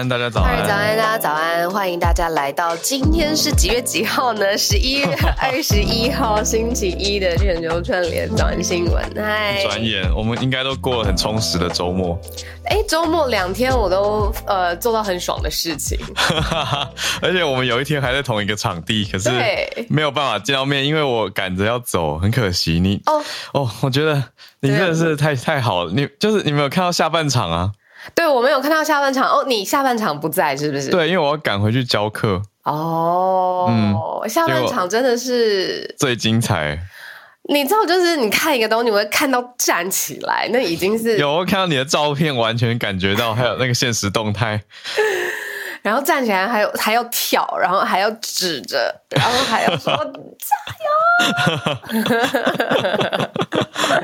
[0.00, 0.66] 安，大家早安。
[0.66, 1.70] 早安，大家早安。
[1.70, 4.56] 欢迎大家来到今天是几月几号呢？
[4.56, 5.06] 十一月
[5.38, 9.04] 二十一号，星期一的全球串联早安新闻。
[9.14, 12.18] 嗨，转眼我们应该都过了很充实的周末。
[12.64, 15.98] 哎，周末两天我都呃做到很爽的事情。
[17.20, 19.30] 而且我们有一天还在同一个场地，可是
[19.90, 22.80] 没有办法见到面，因为我赶着要走，很可惜。
[22.80, 23.22] 你哦
[23.52, 24.14] 哦，我觉得
[24.60, 25.92] 你真的是太太好了。
[25.92, 27.72] 你就是你没有看到下半场啊？
[28.14, 30.90] 对，我没有看到下半场哦，你下半场不在是不是？
[30.90, 32.42] 对，因为我要赶回去教课。
[32.64, 36.78] 哦，嗯，下半场真的是最精彩。
[37.48, 44.62] 你知道，就是你看一个东西，你会看到站起来，那已经是有我看到你的照片，完全感觉到还有那个现实动态。
[45.82, 49.96] 然后站起来还有还要跳，然后还要指着，然后还要说
[50.38, 50.48] 加
[51.94, 52.00] 油。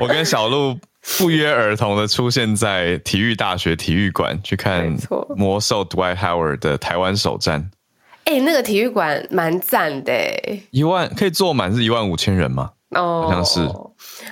[0.01, 0.75] 我跟小鹿。
[1.19, 4.97] 不约而同的出现在体育大学体育馆去看
[5.37, 7.71] 魔兽 Dwight Howard 的台湾首战。
[8.25, 10.13] 哎、欸，那个体育馆蛮赞的，
[10.73, 12.73] 一万可以坐满是一万五千人吗？
[12.91, 13.61] 哦，好像是。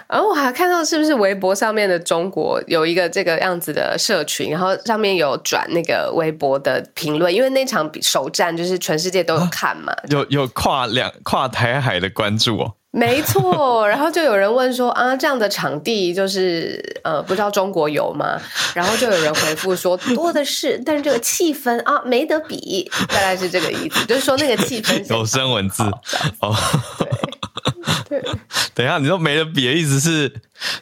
[0.09, 12.75] 然后我还看到是不是微博上面的中国有一个这个样子的社群，然后上面有转那个微博的评论，因为那场首战就是全世界都有看嘛，啊、有有跨两跨台海的关注哦。
[12.97, 18.41] 没错，然后就有人问说啊，这样的场地就是呃，不知道中国有吗？
[18.73, 25.83] 然后就有人回复说多的是，但是这个气氛啊，没得比，大概是这个意思，就是说那个气氛 有声文字
[26.39, 26.55] 哦。
[28.09, 28.33] 对，对
[28.75, 30.33] 等一下，你说没得比的意思是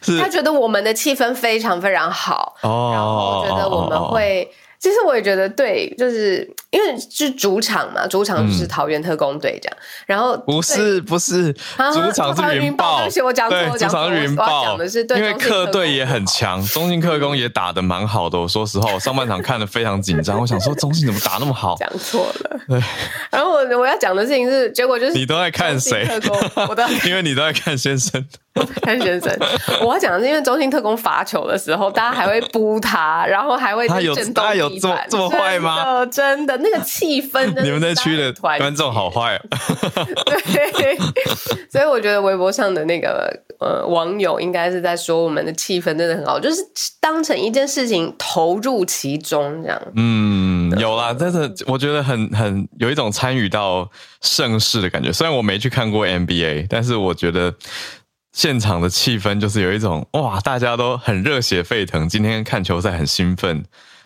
[0.03, 0.19] 是？
[0.19, 4.47] 他觉得我们的气氛非常非常好哦，然后觉得我们会。
[4.83, 9.77] 其实我也觉得对，就是因为是主场嘛，主场就是桃园特工队这样。
[9.79, 12.97] 嗯、然后不是不是，主场是云豹。
[12.97, 14.75] 对不起，我讲错，主场是云豹。
[14.75, 18.37] 的是对，因为客队也很强，中信特工也打的蛮好的。
[18.37, 21.77] 我说实话，我上半场看的非常紧张，我想说中信怎么打那么好？
[21.79, 22.59] 讲错了。
[22.67, 22.83] 对。
[23.31, 26.05] 然后我我要讲的事情是，结果就是你都在看谁？
[26.67, 28.25] 我都 因为你都在看先生。
[28.83, 29.35] 潘先生，
[29.81, 34.45] 我要讲的是，因为中信特工罚球的时候，大家还会扑他，然后还会震动地板。
[34.45, 36.05] 他有这么这么坏吗？
[36.05, 39.41] 真的，那个气氛，你们那区的观众好坏啊！
[40.53, 40.97] 对，
[41.71, 46.61] 所以我觉得微博上的那个呃网友应该是在说我们的气氛真的很好，就是
[46.99, 49.81] 当成一件事情投入其中这样。
[49.95, 53.89] 嗯，有啦，但是我觉得很很有一种参与到
[54.21, 55.11] 盛世的感觉。
[55.11, 57.51] 虽然我没去看过 NBA，但是我觉得。
[58.33, 63.63] 现场的气氛就是有一种哇，大家都很热血沸腾，今天看球赛很兴奋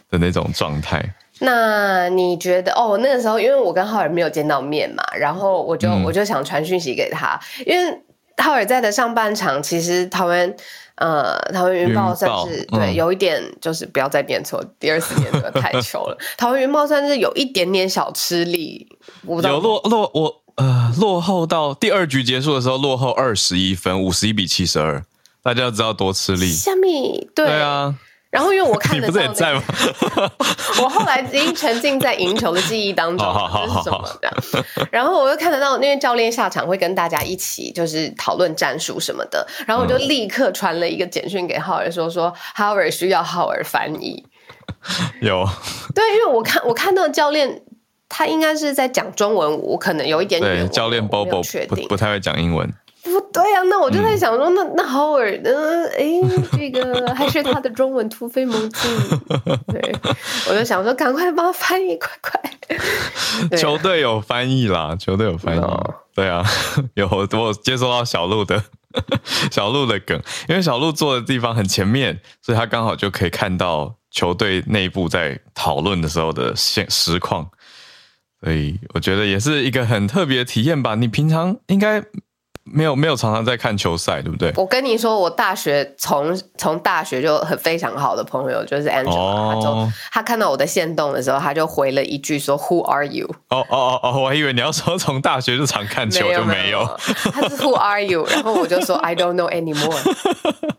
[0.10, 1.16] 的那种状态。
[1.40, 2.98] 那你觉得哦？
[3.02, 8.02] 那个时候因为我跟浩尔没有见到面嘛，然后我就、嗯、我就想传讯息给他，因为
[8.36, 10.54] 浩尔在的上半场其实台湾
[10.96, 16.18] 呃台湾云豹算是对、嗯、有一点就是不要再念错，第二次念错太糗了。
[16.38, 18.90] 台湾云豹算是有一点点小吃力，
[19.26, 20.44] 有落落我。
[20.58, 25.04] 呃，落后到第二局结束的时候，落后二十一分，五十一比七十二，
[25.44, 26.52] 大家知道多吃力。
[26.52, 27.28] 下面？
[27.36, 27.96] 对，对啊。
[28.30, 29.64] 然后因为我看的、 那个，你不是也在吗？
[30.82, 34.66] 我后来已经沉浸在赢球的记忆当中， 这是什么的？
[34.92, 44.26] 然后我又看得到，因为教练下场会跟大家一起就是讨论战术什么的，然后我就立刻传了一个简讯给浩尔说说浩尔需要浩尔翻译。
[45.22, 45.48] 有。
[45.94, 47.62] 对，因为我看我看到教练。
[48.10, 52.72] 他应该是在讲中文，我可能有一点点对教练 Bobo 不不太会讲英文。
[53.04, 55.50] 不对啊，那我就在想说，嗯、那那 Howard 呢？
[55.98, 56.06] 哎，
[56.52, 58.92] 这个还是他的中文突飞猛进。
[59.72, 59.96] 对，
[60.50, 62.42] 我就想说，赶快帮他翻译，快快。
[63.58, 65.60] 球队有翻译啦，球队有翻译。
[65.60, 65.80] No.
[66.14, 66.44] 对啊，
[66.96, 68.62] 有我接收到小鹿的
[69.52, 77.50] 小鹿的梗，因为小鹿坐的地方很前面，所以他刚好就可以看到球队内部在讨论的时候的现实况。
[78.44, 80.96] 所以我觉得也是一个很特别的体验吧。
[80.96, 82.04] 你平常应该
[82.64, 84.52] 没有没有常常在看球赛，对不对？
[84.58, 96.86] 我跟你说，我大学从从大学就很非常好的朋友就是 Angela，、哦、他看到我的线动的时候，他就回了一句说 “Who are you？” 哦哦哦哦，我还以为你要说从大学就常看球，就没有。
[97.32, 99.98] 他是 “Who are you？” 然后我就说 “I don't know anymore。”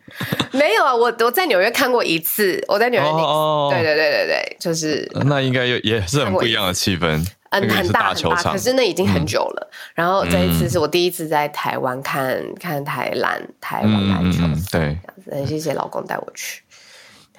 [0.52, 3.72] 没有啊，我我在纽约看过一次，我在纽约，oh, oh, oh.
[3.72, 9.68] 对对对对对，就是那应该也也是很不一样的气氛，嗯，很大很大，可是那已经很久了。
[9.70, 14.98] 嗯、然后这一次是我第一次在台湾看、嗯、看台篮台湾篮球、嗯，对，
[15.30, 16.62] 很，谢谢老公带我去。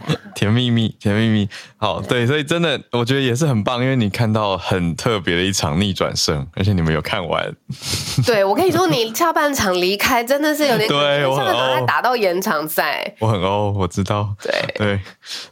[0.36, 7.54] 甜蜜蜜，甜蜜蜜，好，对，所以真的，我觉得也是很棒，因为你看到很特别的一场逆转胜，而且你们有看完。
[8.26, 15.00] 对，我跟你说，你下半场离开真的是有点，对，我下半场还打到延长赛，我很欧，我知道，对对，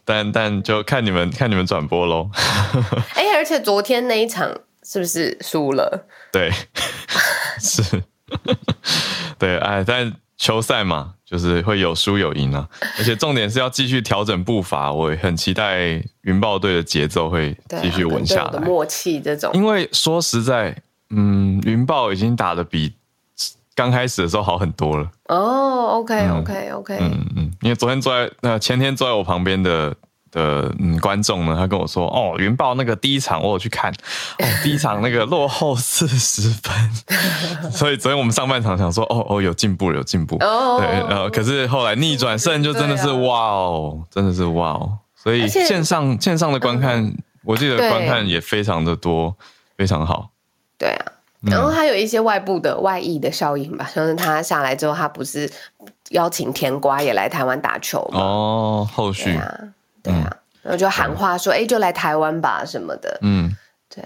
[0.06, 2.30] 但但就看你们看你们转播喽。
[3.16, 4.50] 哎、欸，而且昨天那一场
[4.84, 6.08] 是不是输了？
[6.32, 6.52] 对，
[7.60, 7.84] 是，
[9.38, 10.14] 对，哎，但。
[10.38, 12.68] 球赛嘛，就是会有输有赢啊，
[12.98, 14.92] 而且重点是要继续调整步伐。
[14.92, 19.52] 我很期待云豹队的节奏会继续稳下来，的默契这种。
[19.54, 20.76] 因为说实在，
[21.10, 22.94] 嗯，云豹已经打的比
[23.74, 25.10] 刚开始的时候好很多了。
[25.26, 29.96] 哦，OK，OK，OK，嗯嗯，因为昨天坐在那前天坐在我旁边的。
[30.38, 36.92] 的嗯，观众呢，他跟我说，哦，云豹那个第一场我有去看，哦，第一场那个落后四十分，
[37.72, 47.12] 所以昨天我们上半场想说，哦哦，有进步了，有进步，哦，对，然后可是后来逆转胜就真的是哇哦，真的是哇哦，所以线上线上的观看，
[47.44, 49.36] 我记得观看也非常的多，
[49.76, 50.30] 非常好，
[50.78, 51.06] 对啊，
[51.42, 55.52] 然后还有一些外部的外溢的效应吧，像是他下来之后，他不是
[56.12, 58.20] 邀请甜瓜也来台湾打球吗？
[58.20, 59.36] 哦，后续。
[59.36, 59.60] 啊，
[60.68, 63.56] 然后就喊话说：“哎、欸，就来台湾吧，什么的。”嗯，
[63.96, 64.04] 对。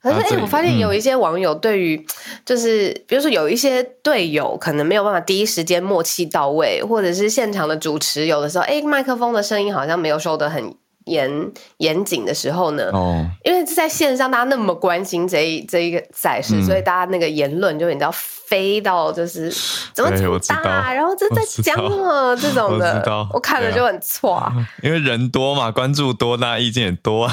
[0.00, 2.06] 可是，哎、欸，我发现有一些网友对于，
[2.46, 10.74] 就是比如说有一些队友可能没有办法第一时间默契到位，或者是现场的主持有的时候，哎、欸，麦克风的声音好像没有收得很。
[11.04, 19.50] 严严谨的时候呢，哦，因为在线上大家那么关心这一这一个赛事，嗯，所以大家那个言论就你知道飞到就是
[19.92, 24.52] 怎么这么大，然后这在讲什么这种的，我，我看了就很错，啊，
[24.82, 27.30] 因为人多嘛，关注多，大家意见也多。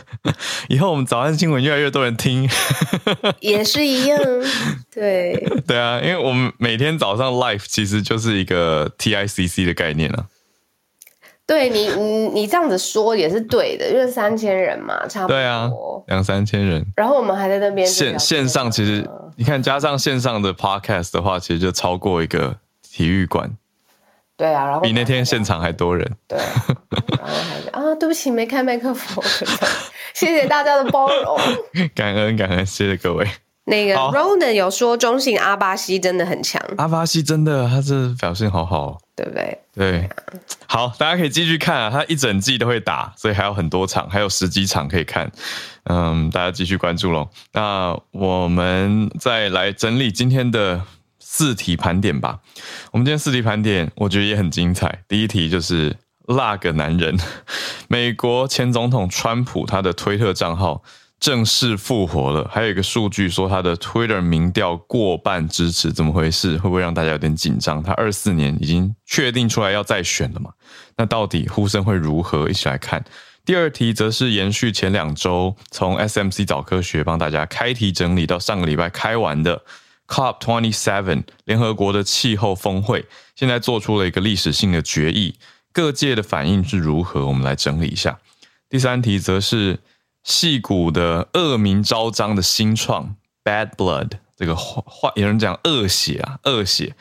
[0.68, 2.48] 以后我们早安新闻越来越多人听，
[3.40, 4.18] 也是一样，
[4.92, 5.34] 对。
[5.66, 10.26] 对啊，因为我们每天早上 Life 其实就是一个 TICC 的概念啊。
[11.50, 15.36] 对你，你你这样子说也是对的，因为三千人嘛，差不多。
[15.36, 15.68] 对啊，
[16.06, 16.86] 两三千人。
[16.94, 19.04] 然后我们还在那边线线上，其实
[19.34, 23.50] 你看加上线上的 podcast 的话，其实就超过一个体育馆。
[24.36, 26.08] 对啊，然后比那天现场还多人。
[26.28, 29.24] 对，然后还啊，对不起，没开麦克风，
[30.14, 31.36] 谢谢大家的包容，
[31.96, 33.26] 感恩感恩，谢谢各位。
[33.64, 39.58] 那个 Ronan 有说中信阿巴西真的很强，阿巴西真的，他这表现好好，对不对？
[39.74, 40.08] 对，
[40.66, 45.30] 好，大家可以继续看啊，他一整季都会打，所以还有很多场，还有十几场可以看，
[45.84, 47.28] 嗯，大家继续关注喽。
[47.52, 50.80] 那我们再来整理今天的
[51.18, 52.40] 四题盘点吧。
[52.92, 55.02] 我们今天四题盘点，我觉得也很精彩。
[55.06, 55.94] 第一题就是
[56.26, 57.18] 那个男人，
[57.88, 60.82] 美国前总统川普他的推特账号。
[61.20, 66.56] 正式复活了，还有一个数据说他的 Twitter 民调过半支持，怎么回事？
[66.56, 67.82] 会不会让大家有点紧张？
[67.82, 70.50] 他二四年已经确定出来要再选了嘛？
[70.96, 72.48] 那到底呼声会如何？
[72.48, 73.04] 一起来看。
[73.44, 79.62] 第二题则是延续前两周从 SMC 早科学帮大家开题整理到上个礼拜开完的
[80.08, 83.04] COP Twenty Seven 联合国的气候峰会，
[83.36, 85.34] 现在做出了一个历史性的决议，
[85.70, 87.26] 各界的反应是如何？
[87.26, 88.18] 我们来整理一下。
[88.70, 89.78] 第三题则是。
[90.22, 96.94] 戏骨的恶名昭彰的新创 Bad Blood，这个话有人讲恶血啊，恶血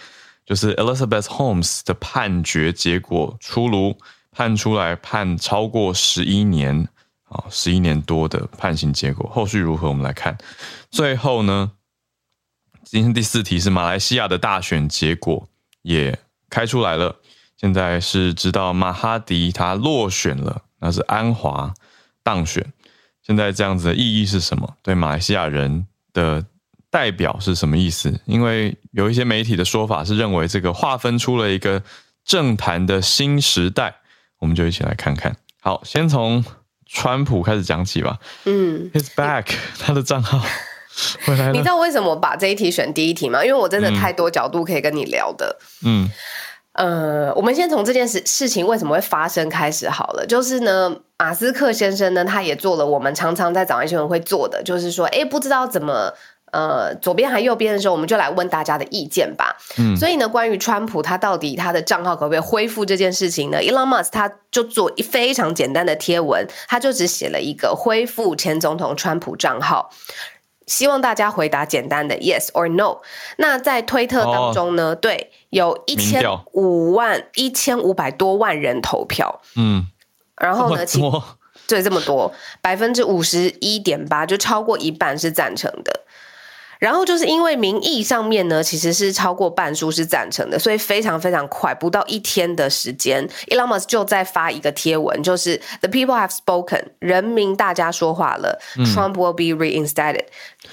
[0.46, 3.98] 就是 Elizabeth Holmes 的判决结果出炉，
[4.32, 6.88] 判出来判超过十一年
[7.25, 9.89] 啊，十一年多的判刑结果，后续如何？
[9.89, 10.38] 我们来看。
[10.89, 11.74] 最后呢，
[12.84, 15.48] 今天第四题是马来西亚的大选结果
[15.82, 16.17] 也
[16.50, 17.17] 开出来了，
[17.58, 21.74] 现在是知道马哈迪他落选了，那是安华
[22.24, 22.74] 当选。
[23.29, 24.67] 现在这样子的意义是什么？
[24.81, 26.43] 对马来西亚人的
[26.89, 28.19] 代表是什么意思？
[28.25, 31.83] 因为有一些媒体的说法是认为这个划分出了一个
[32.25, 33.93] 政坛的新时代，
[34.39, 35.38] 我们就一起来看看。
[35.62, 36.43] 好，先从
[36.88, 38.17] 川普开始讲起吧。
[38.45, 39.45] 嗯，He's back，
[39.77, 40.43] 他的账号。
[41.53, 43.45] 你知道为什么把这一题选第一题吗？
[43.45, 45.59] 因为我真的太多角度可以跟你聊的。
[45.86, 46.09] 嗯。
[46.74, 50.25] 呃，我们先从这件事事情为什么会发生开始好了。
[50.25, 56.14] 就是呢，马斯克先生呢，他也做了我们常常在早安新闻会做的，就是说，哎，不知道怎么，
[56.54, 59.58] 呃，左边还右边的时候，我们就来问大家的意见吧。
[59.78, 69.92] 嗯，所以呢，关于川普他到底他的账号可不可以恢复这件事情呢？Elon Musk 他就做一非常简单的贴文，他就只写了一个恢复前总统川普账号。
[70.68, 73.00] 希望大家回答简单的 yes or no。
[73.38, 76.24] 那在推特当中呢，哦、对，有一千
[76.54, 79.88] 五万一千五百多万人投票，嗯，
[80.39, 81.01] 然后呢，其
[81.67, 86.01] 对这么多，百分之五十一点八，就超过一半是赞成的。
[86.79, 100.27] 然后就是因为民意上面呢，其实是超过半数是赞成的，所以非常非常快，不到一天的时间，Elon Musk 就在发一个贴文，就是 The people have spoken，人民大家说话了，嗯，Trump will be reinstated，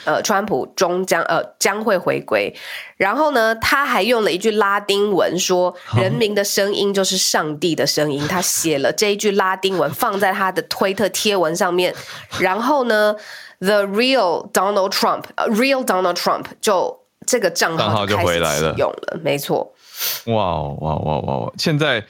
[0.05, 2.55] 呃，川普终将呃将会回归。
[2.97, 11.93] 然后呢，他还用了一句拉丁文说，人民的声音就是上帝的声音，他写了这一句拉丁文放在他的推特贴文上面，
[12.39, 13.17] 然后呢。
[13.59, 19.73] The real Donald Trump，呃，real Donald Trump，就这个账号就回来了，用了，没错。
[20.27, 21.53] 哇哇哇哇！
[21.57, 22.05] 现在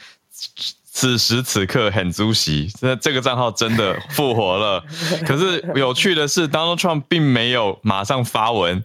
[0.90, 4.82] 此时此刻很足席，这这个账号真的复活了。
[5.24, 8.82] 可是有趣的是，Donald Trump 并没有马上发文，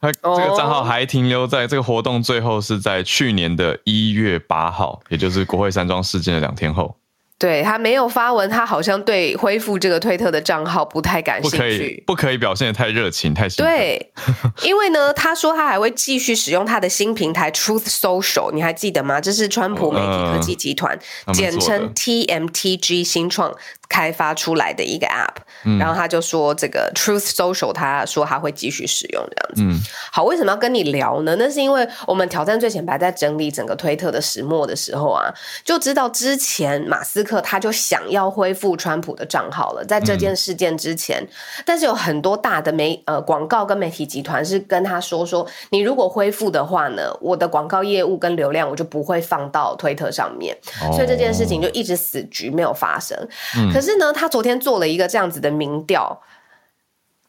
[0.00, 6.94] 他这个账号还停留在这个活动最后是在去年的一月八号，也就是国会山庄事件的两天后。
[7.38, 11.56] 对，他没有发文，他好像对恢复这个推特的账号不太感兴趣。
[11.56, 13.74] 不可以，不可以表现得太热情，太兴奋。
[13.74, 14.12] 对，
[14.64, 19.20] 因为呢，他说他还会继续使用他的新平台 Truth Social，你还记得吗？
[19.20, 23.54] 这是川普媒体科技集团，呃、简称 TMTG 新创。
[23.88, 29.62] 开发出来的一个 App，、嗯、然后他就说这个 Truth Social，他说他会继续使用这样子。
[29.62, 29.80] 嗯、
[30.12, 31.36] 好，为什么要跟你聊呢？
[31.38, 35.32] 那是因为我们挑战最前排在整理整个推特的始末的时候啊，
[35.64, 53.16] 就知道之前马斯克他就想要恢复川普的账号了，在这件事件之前，嗯、但是有很多大的媒呃广告跟媒体集团是跟他说说，你如果恢复的话呢，我的广告业务跟流量我就不会放到推特上面，哦、所以这件事情就一直死局没有发生。
[53.56, 56.22] 嗯可是呢，他昨天做了一个这样子的民调，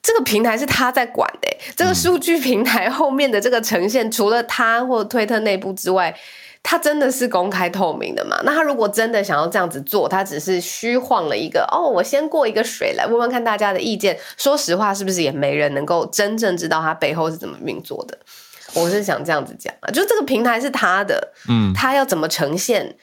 [0.01, 6.17] 这个平台是他在管的，这个数据平台后面的这个呈现，除了他或推特内部之外，
[6.63, 8.39] 他真的是公开透明的嘛？
[8.45, 14.17] 那他如果真的想要这样子做，他只是虚晃了一个哦，我先过一个水来问问看大家的意见。
[14.37, 18.17] 说实话，是不是也没人能够真正知道他背后是怎么运作的？
[18.73, 22.95] 我是想这样子讲啊，就这个平台是他的，嗯，他要怎么呈现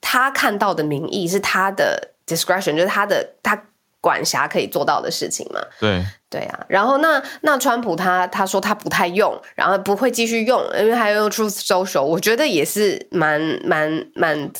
[0.00, 2.14] 他看到的民意是他的。
[2.28, 3.60] Discretion 就是他的他
[4.00, 5.60] 管辖可以做到的事情嘛？
[5.80, 14.52] 对对啊，然后那那川普他他说他不太用，然后不会继续用，因为还有用 Truth Social，我觉得也是蛮蛮蛮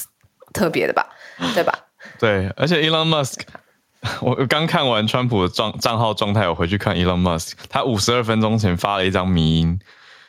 [0.52, 1.06] 特别的吧？
[1.54, 1.72] 对吧？
[2.18, 3.38] 对，而且 Elon Musk，
[4.20, 9.78] 我刚看完川普的账账号状态，我回去看 Elon Musk，他五十二分钟前发了一张迷音，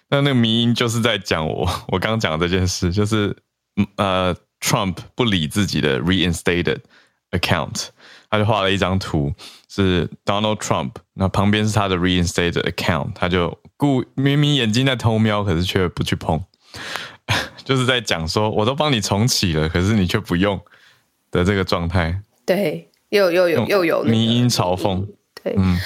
[0.10, 3.36] 那那个迷音就是在讲我 我刚讲的这件事，就是
[3.96, 6.82] 呃 Trump 不理自己的 reinstated。
[7.32, 7.88] account，
[8.30, 9.34] 他就画了一张图，
[9.68, 16.42] 是 Donald Trump，那旁边是他的 reinstated account，他就故明明眼睛在偷瞄，可是却不去碰，
[17.64, 20.60] 就是在讲说，我都帮你重启了，可是你却不用
[21.32, 22.22] 的这个状态。
[22.46, 25.06] 对，又又有又有迷因嘲讽，
[25.44, 25.80] 对，嗯。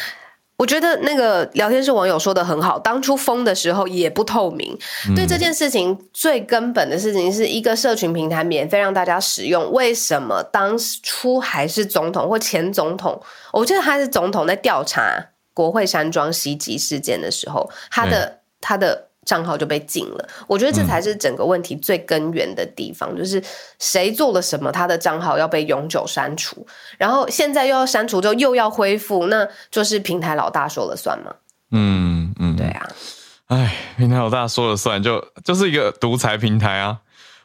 [0.58, 4.78] 我觉得那个聊天室网友说的很好，当初封的时候也不透明。
[5.10, 13.22] 嗯、对这件事情最根本的事情是一个社群平台免费让大家使用，为什么当初还是总统或前总统？
[13.52, 19.08] 我记得他是总统在调查国会山庄袭击事件的时候，他的、嗯、他的。
[19.26, 23.42] 账号就被禁了，我觉得这才是整个问题最根源的地方，嗯、就是
[23.80, 26.66] 谁做了什么，他的账号要被永久删除，
[26.98, 31.34] 然后现在又要删除之后又要恢复，那就是平台老大说了算吗？
[31.72, 32.88] 嗯嗯，嗯对啊，
[33.48, 37.00] 哎，平台老大说了算，就就是一个独裁平台啊，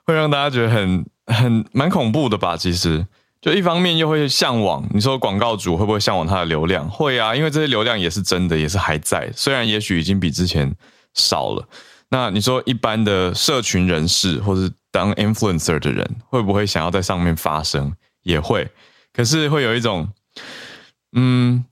[0.04, 2.56] 会让大家觉得很很蛮恐怖的吧？
[2.56, 3.06] 其实，
[3.40, 6.90] 就一方面又会向往，你说广告主会不会向往他的流量？
[6.90, 10.74] 会啊，因为这些流量也是真的，也是还在，虽然也许已经比之前。
[11.14, 11.68] 少了，
[12.10, 17.92] 那你说一般的社群人士或是当 influencer 的人，会不会想要在上面发声？
[18.22, 18.70] 也会，
[19.12, 20.08] 可是会有一种，
[21.12, 21.64] 嗯，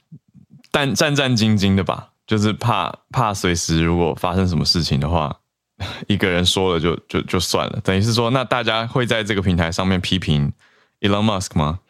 [0.70, 5.36] 但战战兢兢的吧，就是怕怕随时如果发生什么事情的话，
[6.08, 10.52] 一个人说了就就就算了，等于是说，那大家会在这个平台上面批评
[11.00, 11.80] Elon Musk 吗？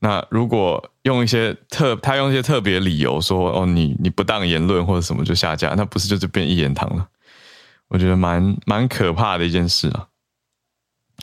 [0.00, 7.08] 那如果用一些特，他用一些特别理由说，哦，你你不当言论或者什么就下架，那不是就是变一言堂了？
[7.88, 10.06] 我觉得蛮蛮可怕的一件事啊，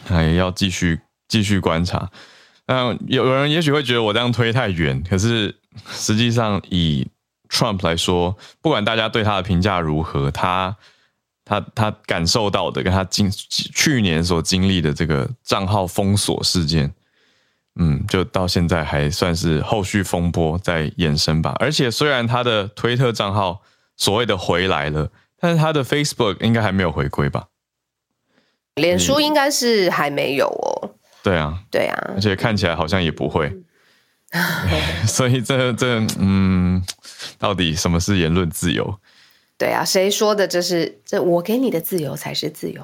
[0.03, 2.12] 还要继续继续观察。
[2.67, 5.55] 那有有人也许会觉得我这样推太远，可是
[5.88, 7.08] 实际上以
[7.48, 10.75] Trump 来说，不管大家对他的评价如何，他
[11.46, 16.94] 他他感受到的跟他经去年所经历的这个账号封锁事件。
[17.77, 21.55] 嗯，就到现在还算是后续风波在延伸吧。
[21.60, 23.62] 而且虽然他的推特账号
[23.98, 27.48] 所谓的回来了，但是他的 Facebook 应该还没有回归吧？
[28.75, 30.96] 脸书应该是还没有哦。
[31.24, 33.51] 对啊，对啊，而且看起来好像也不会。
[35.08, 36.84] 所以这这嗯，
[37.39, 39.00] 到底什么是言论自由？
[39.58, 40.48] 对啊，谁说的？
[40.48, 42.84] 这是这我给你的自由才是自由。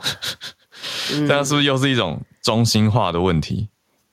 [1.28, 3.70] 这样是不是又是一种中心化的问题？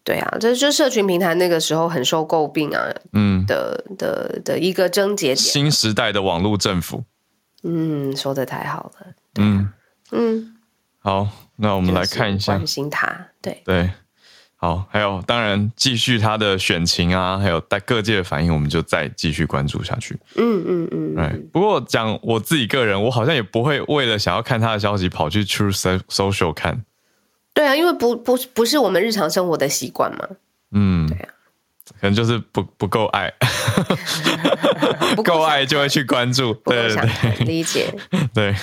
[0.09, 5.37] 对啊，这就社群平台那个时候很受诟病啊，嗯的的的一个症结点。
[5.37, 7.05] 新时代的网络政府。
[7.63, 9.07] 嗯，说的太好了。
[9.39, 9.71] 嗯
[10.13, 10.57] 嗯，
[11.01, 12.55] 好，那我们来看一下。
[12.55, 13.91] 关心他，对对。
[14.57, 20.19] 好，还有当然继续他的选情啊，还有在各界的反应，我们就再继续关注下去。
[20.37, 21.15] 嗯嗯嗯。
[21.19, 26.83] 哎、嗯，不过讲我自己个人，我好像也不会为了想要看他的消息跑去 Truth Social 看。
[27.59, 30.29] 对啊，因为不不不是我们日常生活的习惯嘛。
[30.71, 31.29] 嗯，对啊，
[32.01, 33.33] 可能就是不不够爱，
[35.17, 36.55] 不够爱就会去关注。
[36.65, 37.93] 对对对，理解。
[38.33, 38.55] 对，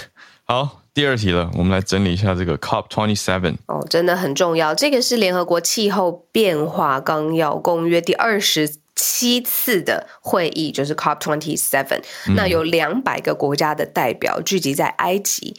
[0.45, 0.81] 好。
[0.95, 4.73] 第二题了，我们来整理一下这个 COP twenty seven 哦，真的很重要。
[4.73, 12.01] 这个是联合国气候变化纲要公约第二十七次的会议，就是 COP twenty seven。
[12.35, 15.55] 那有两百个国家的代表聚集在埃及。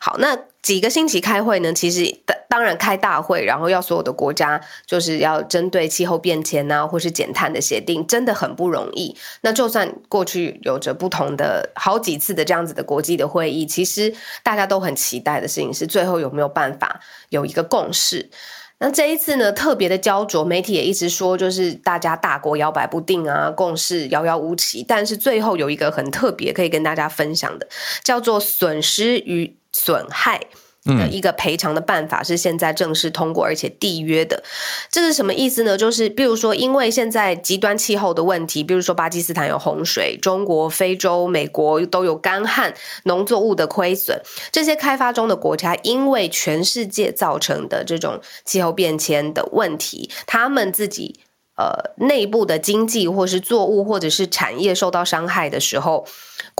[0.00, 0.38] 好，那。
[0.62, 1.72] 几个星期开会呢？
[1.72, 2.14] 其实
[2.46, 9.16] 当然开大会，然后要所有的国家就是要针对气候变迁啊，或是减碳的协定，真的很不容易。
[9.40, 18.28] 那就算过去有着不同的好几次的这样子的国际的会议，其实大家都很期待的事情是最后有没有办法有一个共识。
[18.80, 24.84] 那这一次呢，特别的焦灼，媒体也一直说，就是大家大国摇摆不定啊，共识遥遥无期。
[24.86, 27.68] 但是最后有一个很特别可以跟大家分享的，
[28.02, 29.54] 叫做损失与。
[29.72, 30.40] 损害
[30.84, 34.42] 的一个赔偿的办法是现在正式通过而且缔约的，
[34.90, 35.76] 这是什么意思呢？
[35.76, 44.20] 就是比如说，因为现在极端气候的问题，比如说巴基斯坦有洪水，中国、非洲、美国都有干旱、农作物的亏损，
[44.50, 51.20] 这些开发中的国家因为全世界造成的这种气候变迁的问题，他们自己。
[51.56, 56.06] 呃，内部的经济或是作物或者是产业受到伤害的时候，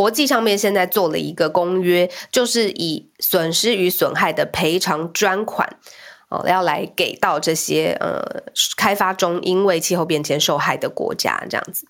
[0.00, 5.76] 国际上面现在做了一个公约，就是以损失与损害的赔偿专款。
[6.30, 8.22] 哦，要来给到这些呃
[8.76, 11.84] 开发中因为气候变迁受害的国家这样子，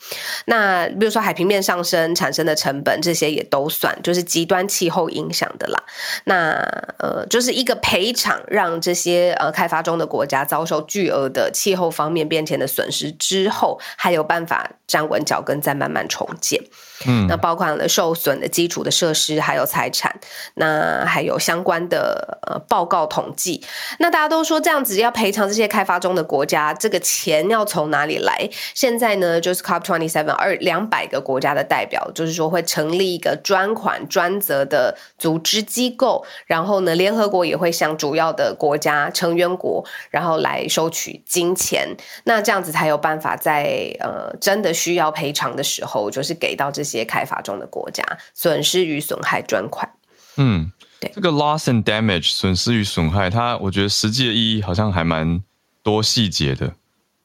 [0.47, 5.83] 那比如说海平面上升产生的成本，这些也都算，就是极端气候影响的啦。
[6.25, 6.55] 那
[6.99, 16.63] 呃，就是一个赔偿，让这些呃开发中的国家遭受巨额的气候方面变迁的损失之后，还有办法站稳脚跟，再慢慢重建。
[17.07, 20.21] 嗯，那包括了受损的基础的设施，还有财产，
[20.55, 23.65] 那还有相关的呃报告统计。
[23.99, 28.49] 那大家都说这样子要赔偿这些开发中的国家，这个钱要从哪里来？
[28.73, 41.95] 现在呢，就是 COP twenty seven 二两百个国家的代表，就是说会成立一个专款专责的组织机构，然后呢，联合国也会向主要的国家成员国，然后来收取金钱。
[42.25, 47.05] 那这样子才有办法在呃真的需要赔偿的时候，就是给到这些。
[47.11, 49.91] 开发中的国家损失与损害专款，
[50.37, 55.43] 嗯，对，这个 loss and damage 损失与损害，它我觉得实际的意义好像还蛮
[55.83, 56.73] 多细节的，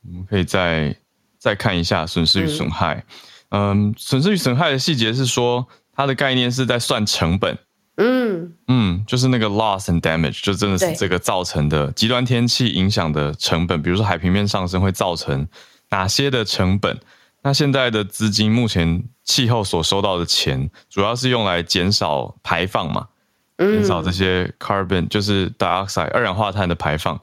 [0.07, 0.95] 我们可以再
[1.37, 3.03] 再看一下损失与损害。
[3.49, 7.57] 嗯，损失与损害的细节是说，它的概念是在算成本，
[7.97, 8.53] 嗯。
[8.67, 15.47] 嗯，就是那个 loss and damage，就真的是这个造成的极端天气影响的成本，比如说海平面上升会造成
[15.89, 16.99] 哪些的成本。
[17.43, 23.07] 那现在的资金，目前气候所收到的钱，主要是用来减少排放嘛，
[23.57, 27.19] 减少这些 carbon，就是 dioxide 二氧化碳的排放。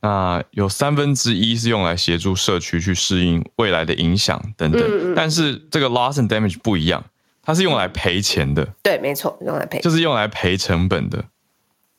[0.00, 5.14] 那有三分之一是用来协助社区去适应未来的影响等等。
[5.14, 7.04] 但是这个 loss and damage 不一样，
[7.42, 8.68] 它是用来赔钱的。
[8.82, 11.24] 对，没错，用来赔，就是用来赔成本的。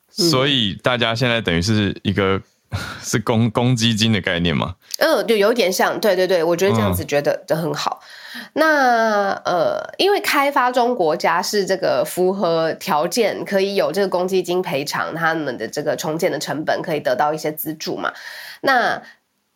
[0.10, 2.42] 所以大家现在等于是一个。
[3.02, 4.76] 是公公积金的概念嘛？
[4.98, 8.02] 嗯，就有点像，对对对，我觉得这样子觉得的很好。
[8.02, 8.08] 嗯、
[8.54, 18.14] 那呃，因为开发中国家是这个符合条件，可以有这个公积金赔偿他们的这个重建的成本，可以得到一些资助嘛。
[18.62, 19.02] 那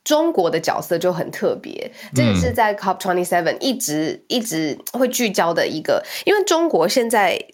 [0.04, 7.46] 中国的角色就很特别，这也是在 COP twenty seven 一直一直会聚焦的一个，因为中国现在。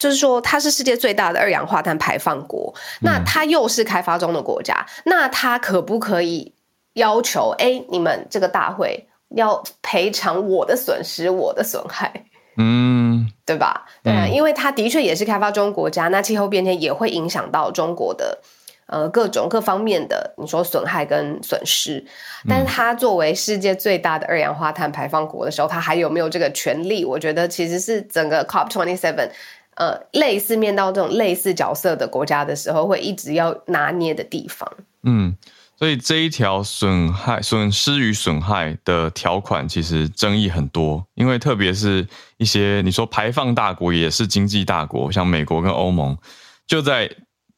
[0.00, 6.54] 就是说，它是世界最大的二氧化碳排放国，那它又是开发中的国家，那它可不可以
[6.92, 12.24] 要求，哎，你们这个大会要赔偿我的损失，我的损害，
[12.56, 13.86] 嗯，对吧？
[14.02, 18.38] 对啊，因为它的确也是开发中国家，那气候变迁也会影响到中国的
[18.86, 22.04] 呃各种各方面的你说损害跟损失，
[22.48, 27.04] 但是它作为世界最大的二氧化碳排放国的时候，它还有没有这个权利？
[27.04, 29.30] 我觉得其实是整个 COP twenty seven。
[29.74, 34.68] 呃，类似面到这种类似角色的国家的时候，会一直要拿捏的地方。
[35.04, 35.36] 嗯，
[35.78, 42.04] 所以这一条损害、损失与损害的条款其实争议很多，因为特别是
[42.36, 46.18] 一些你说排放大国也是经济大国，像美国跟欧盟，
[46.66, 47.08] 就在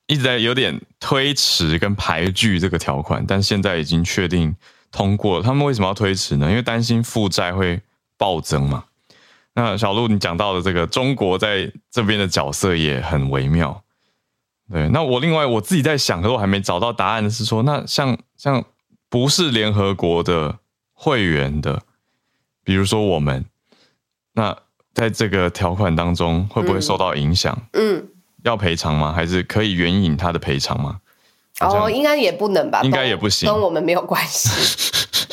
[0.06, 4.54] 一直在有点推迟跟排拒这个条款，但现在已经确定
[4.92, 5.42] 通过了。
[5.42, 6.50] 他们为什么要推迟呢？
[6.50, 7.80] 因为担心负债会
[8.18, 8.84] 暴增嘛。
[9.54, 13.82] 那小路，你讲到的这个中国在这边的角色也很微妙。
[14.72, 18.64] 对，那我另外我自己在想，可是我还没找到答案的是说，那像像
[19.08, 20.58] 不是联合国的
[20.92, 21.82] 会员的，
[22.62, 23.44] 比如说我们，
[24.34, 24.56] 那
[24.94, 27.56] 在这个条款当中会不会受到影响？
[27.72, 28.06] 嗯，
[28.44, 29.12] 要赔偿吗？
[29.12, 31.00] 还是可以援引他的赔偿吗？
[31.60, 32.80] 哦，应该也不能吧？
[32.82, 34.48] 应该也不行，跟我们没有关系。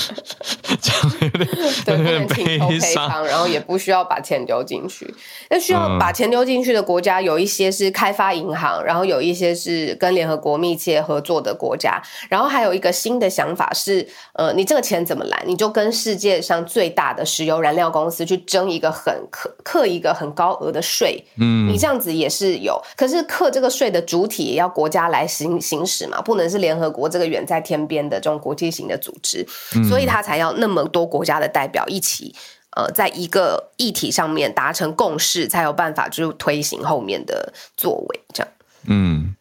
[1.21, 1.47] 有点
[1.85, 5.13] 对，不能请求赔偿，然后也不需要把钱丢进去。
[5.49, 12.01] 那需要把钱丢进去的国家，有一些是开发银行，然后有一些是跟联合国密切合作的国家。
[12.29, 15.43] 然后还有一个新的想法是，呃，你这个钱怎么来？
[15.45, 21.23] 你就跟世界上最大的石油燃料公司去征一个很课课一个很高额的税。
[21.37, 29.45] 嗯，你这样子也是有，可是课这个税的主体也要国家来行行使嘛，不能是联合国这个远在天边的这种国际型的组织，
[29.87, 32.35] 所以他才要那么多国家的代表一起。
[32.75, 38.21] 呃，在一个议题上面达成共识，才有办法就推行后面的作为。
[38.31, 38.53] 这样，
[38.85, 39.35] 嗯，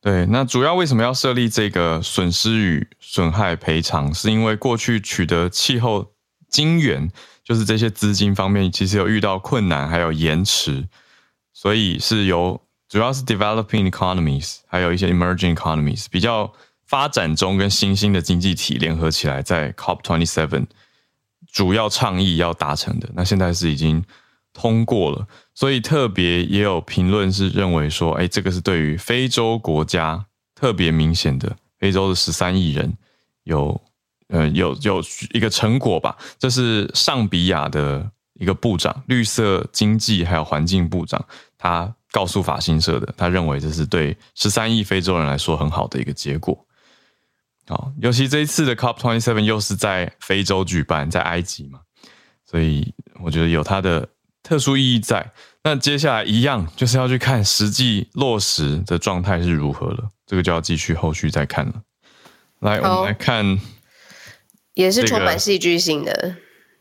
[0.00, 0.26] 对。
[0.26, 4.12] 那主要为什么要设立这个损失与损害赔偿？
[4.12, 6.10] 是因为过去取得气候
[6.48, 7.08] 金援，
[7.44, 10.88] 就是这些资金方面其实有遇到困难，还有延迟，
[11.52, 16.52] 所以是由主要是 developing economies，还有一些 emerging economies 比较
[16.92, 20.66] 发展中跟新兴的经济体联合起来，在 COP twenty seven。
[21.50, 24.04] 主要倡议要达成的，那现在是已经
[24.52, 32.92] 通过了，所以特别也有评论是认为说，哎，这个是对于非洲国家特别明显的，非洲的十三亿人
[33.44, 33.80] 有，
[34.28, 35.02] 呃，有有
[35.32, 36.14] 一个成果吧。
[36.38, 41.24] 这是尚比亚的一个部长，绿色经济还有环境部长，
[41.56, 46.66] 他告诉法新社的，他认为这是对十三亿非洲人来说很好的一个结果。
[47.72, 51.80] 好，尤其这一次的 COP twenty seven 又是在非洲举办，在埃及嘛，
[52.44, 52.92] 所以
[53.24, 54.06] 我觉得有它的
[54.42, 55.32] 特殊意义在。
[55.64, 61.72] 那接下来一样就是要去看实际落实的状态是如何了，这个就要继续后续再看了。
[62.58, 63.58] 来，我们来看，
[64.74, 66.36] 也是充满戏剧性的。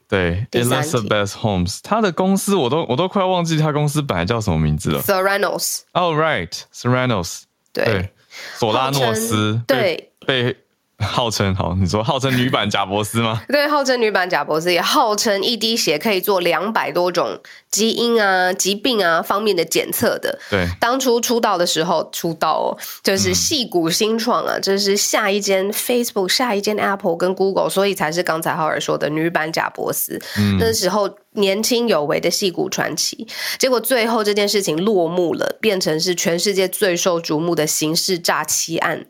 [0.10, 5.02] 对，Elizabeth Holmes，他的公司我都我都快要忘记他公司本来叫什么名字了。
[5.02, 5.84] Theranos。
[5.94, 7.44] Oh right，Theranos。
[7.72, 8.12] 对，
[8.58, 9.62] 索拉诺斯。
[9.66, 10.58] 对，被。
[11.02, 13.42] 号称好，你说号称女版贾伯斯吗？
[13.50, 20.40] 对，号称女版贾伯斯，也号称一滴血可以做两百多种基因啊、疾病啊方面的检测的。
[20.50, 30.20] 对，当初出道的时候，出道哦，就是戏骨新创啊，这、嗯就是下一间 Facebook、下一间 Apple 跟 Google，所以才是刚才浩尔说的女版贾伯斯。
[30.38, 33.28] 嗯，那时候年轻有为的戏骨传奇，
[33.60, 39.06] 结果最后这件事情落幕了，变成是全世界最受瞩目的刑事诈欺案。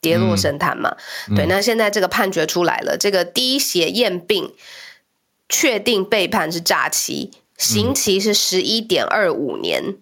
[0.00, 0.96] 跌落神坛嘛，
[1.28, 4.54] 嗯、对，那现在这个判决出来了，嗯、这个滴血验病
[5.48, 9.96] 确定被判是诈欺，刑期是十一点二五年，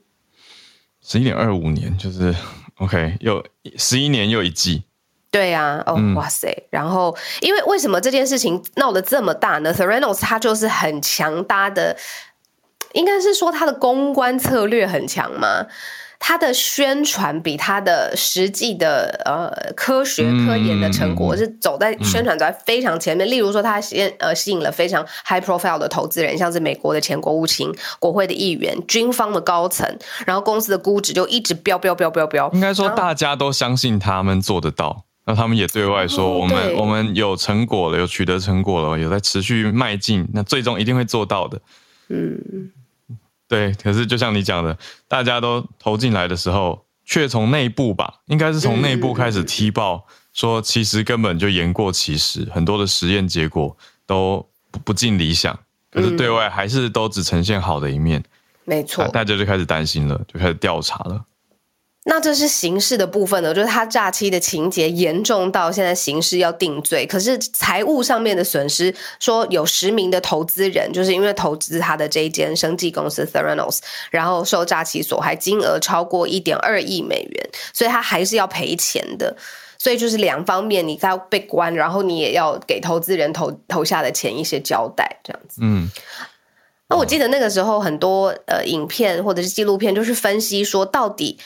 [1.02, 2.34] 十一点二五年就是
[2.78, 3.44] OK，又
[3.78, 4.82] 十一年又一季，
[5.30, 11.96] 对啊，哦、嗯、哇塞，然后因为为什么这件事情闹得这么大呢？Theranos 他就是很强大的，
[12.92, 15.66] 应该是说他的公关策略很强嘛。
[16.28, 23.30] 他的宣传比它的实际的呃科学科研的成果是走在宣传走在非常前面。
[23.30, 29.88] 例如说，它吸呃吸引了非常 high profile 的投资人，像是美国的前国务卿、国会的议员、军方的高层，
[30.26, 32.50] 然后公司的估值就一直飙飙飙飙飙。
[32.52, 41.60] 应该说，大家都相信他们做得到，那他们也对外说，我们我们有成果了，有取得成果了，有在持续迈进，那最终一定会做到的。
[42.08, 42.72] 嗯。
[43.48, 54.44] 对，可是就像你讲的，大家都投进来的时候，却从内部吧，应该是从内部开始踢爆，说其实根本就言过其实，很多的实验结果都
[54.84, 55.58] 不尽理想，
[55.90, 58.22] 可是对外还是都只呈现好的一面。
[58.64, 61.24] 没错，大家就开始担心了，就开始调查了。
[62.08, 73.80] 那这是刑事的部分呢，就是他诈欺的情节严重到现在刑事要定罪，可是财务上面的损失，说有十名的投资人，就是因为投资他的这一间生技公司 Theranos，
[74.12, 79.36] 然后受诈欺所害，金额超过一点二亿美元，所以他还是要赔钱的。
[79.76, 85.58] 所以就是两方面，你在被关，然后你也要给投资人投投下的钱一些交代，这样子。
[85.60, 85.90] 嗯。
[86.88, 91.36] 那我记得那个时候很多呃影片或者是纪录片，就是分析说到底。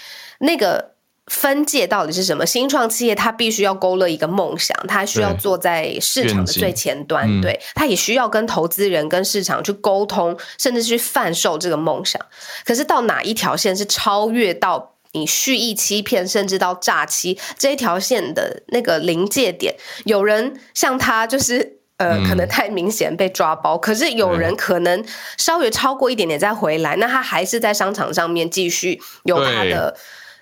[0.40, 0.90] 那个
[1.26, 2.44] 分界到底是什么？
[2.44, 12.20] 新创企业它必须要勾勒一个梦想，它需要坐在市场的最前端，对，对，它也需要跟投资人、跟市场去沟通，甚至去贩售这个梦想。
[12.64, 19.76] 可是到哪一条线是超越到你蓄意欺骗，甚至到诈欺这一条线的那个临界点？
[20.04, 21.76] 有人像他就是。
[22.00, 25.04] 呃，可能太明显被抓包，嗯，可是有人可能
[25.36, 29.94] 稍微超过一点点再回来，那他还是在商场上面继续有他的，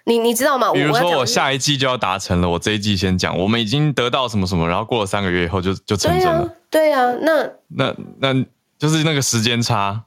[0.08, 0.72] 你你知道吗？
[0.72, 6.50] 比如说我下一季就要达成了，我这一季先讲，我们已经得到什么什么，然后过了三个月以后就就成真了。
[6.70, 8.44] 对啊，那那那
[8.78, 10.02] 就是那个时间差。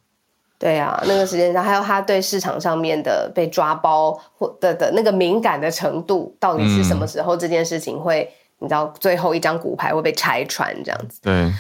[0.60, 8.30] 对啊，那个时间差，还有他对市场上面的被抓包或的的那个敏感的程度，到底是什么时候这件事情会？
[8.64, 11.52] 你知道最后一张骨牌会被拆穿这样子，对，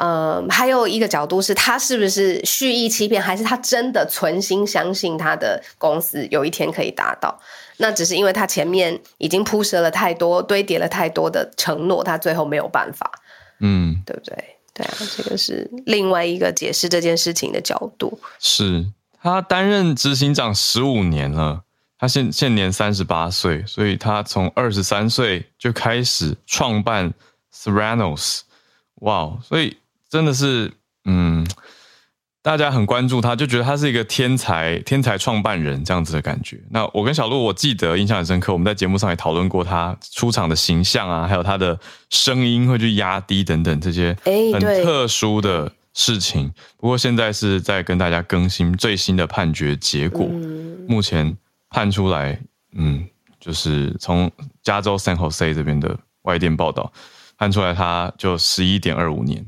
[0.00, 7.36] 嗯，还有一个角度是他是不是蓄意欺骗，还是他真的存心相信他的公司有一天可以达到？
[7.78, 13.10] 那只是因为他前面已经铺设了太多、堆叠了太多的承诺，他最后没有办法，
[13.60, 14.36] 嗯，对不对？
[14.72, 18.18] 对啊，这个是另外一个解释这件事情的角度。
[18.38, 18.86] 是
[19.22, 21.62] 他担任执行长十五年了。
[21.96, 27.14] 他现现年三十八岁，所以他从二十三岁就开始创办
[27.54, 28.40] Theranos，
[28.96, 29.78] 哇，所以
[30.10, 30.70] 真的是，
[31.04, 31.46] 嗯，
[32.44, 36.60] 大家很关注他，就觉得他是一个天才，天才创办人这样子的感觉。
[36.68, 41.80] 那我跟小鹿，我记得印象很深刻，我们在节目上也讨论过他出场的形象啊，还有他的
[42.10, 46.52] 声音会去压低等等这些很特殊的事情。
[46.76, 50.28] 不过现在是在跟大家更新最新的判决结果，
[50.86, 51.34] 目前。
[51.70, 52.40] 判出来，
[52.76, 53.04] 嗯，
[53.40, 54.30] 就是从
[54.62, 56.92] 加州 San Jose 这边的外电报道
[57.36, 59.44] 判出来，他就十一点二五年。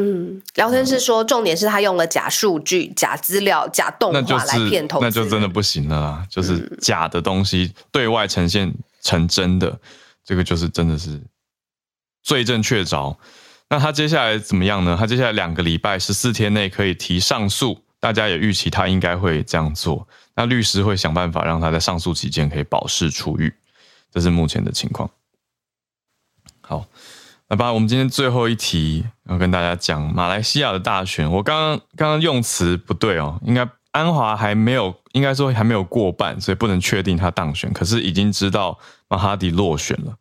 [0.00, 6.26] 嗯，聊天室说，重点是他用了假数据、假资料、假动画来骗投资，那就真的不行了啦。
[6.30, 9.76] 就是假的东西对外呈现成真的，
[10.24, 11.20] 这个就是真的是
[12.22, 13.16] 罪证确凿。
[13.68, 14.96] 那他接下来怎么样呢？
[14.96, 20.06] 他接下来两个礼拜十四天内可以提上诉，大家也预期他应该会这样做。
[20.36, 23.52] 那律师会想办法让他在上诉期间可以保释出狱，
[24.12, 25.10] 这是目前的情况。
[26.60, 26.86] 好，
[27.48, 31.30] 来吧，我们今天最后一题要跟大家讲马来西亚的大选。
[31.30, 37.72] 我刚刚刚刚用词不对哦，应该安华还没有，应该说还没有过半，所以不能确定他当选。
[37.72, 40.14] 可是已经知道马哈迪落选了，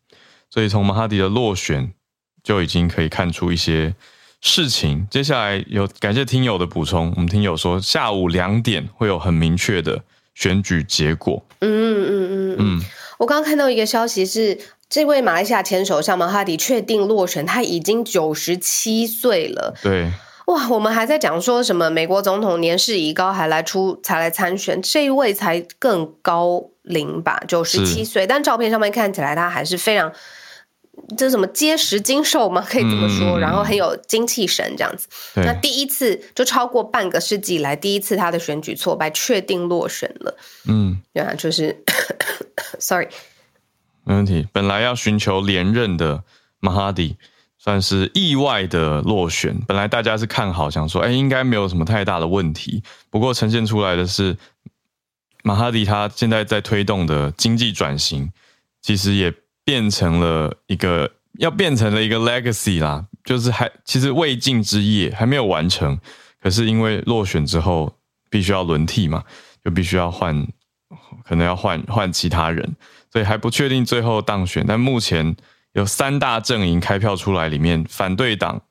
[0.50, 1.92] 所以从马哈迪的落选
[2.44, 3.94] 就已经可以看出一些。
[4.40, 10.00] 事情接下来有感谢听友的补充，我们听友说下午两点会有很明确的
[10.36, 11.44] 选举结果。
[11.62, 12.82] 嗯嗯嗯嗯，
[13.18, 14.56] 我刚刚看到一个消息是，
[14.89, 19.73] 这位马来西亚前首相马哈迪确定落选，他已经九十七岁了。
[19.82, 20.12] 对，
[20.47, 30.12] 哇，我们还在讲说什么美国总统年事已高还来出才来参选，这一位才更高龄吧，九十七岁，但照片上面看起来他还是非常。
[31.15, 32.65] 这什么结实精瘦吗？
[32.67, 35.08] 可以这么说，嗯、然后很有精气神这样子。
[35.36, 40.36] 那第一次就超过半个世纪以来第一次他的选举挫败，确定落选了。
[40.67, 41.84] 嗯，对啊，就是，
[42.80, 43.08] sorry，
[44.08, 44.48] 没问题。
[44.52, 46.24] 本来要寻求连任的
[46.60, 47.15] 马哈迪，
[47.58, 49.60] 算是意外的落选。
[49.67, 52.82] 本来大家是看好，想说，哎，应该没有什么太大的问题。
[53.10, 54.38] 不过呈现出来的是，
[55.43, 58.32] 马哈迪他现在在推动的经济转型，
[58.82, 59.34] 其实也。
[59.67, 66.00] 变成了一个要变成了一个 legacy 啦，就是还其实未尽之业还没有完成，
[66.41, 67.93] 可是因为落选之后
[68.30, 69.26] 必须要轮替嘛，
[69.62, 70.48] 就必须要换，
[71.28, 72.76] 可能要换换其他人，
[73.12, 74.66] 所以还不确定最后当选。
[74.68, 75.36] 但目前
[75.74, 78.62] 有三大阵营开票出来，里面反对党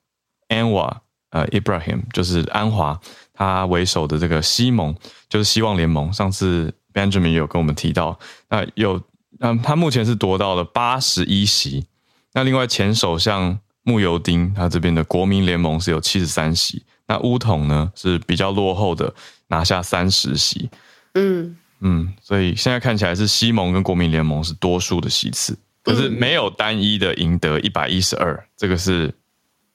[0.48, 0.96] Anwar
[1.30, 2.98] 呃 Ibrahim 就是安华
[3.32, 4.94] 他为首的这个西盟
[5.28, 9.00] 就是希望联盟，上次 Benjamin 有跟我们提到，那有。
[9.40, 11.84] 嗯，他目前是夺到了八十一席。
[12.32, 16.82] 那另外前首相慕尤丁，他这边的国民联盟是有七十三席。
[17.06, 19.12] 那巫统呢是比较落后的，
[19.48, 20.70] 拿下三十席。
[21.12, 28.46] 嗯嗯，所以现在看起来是西盟跟国民联盟是多数的席次，可是没有单一的赢得一百一十二。
[28.56, 29.12] 这个是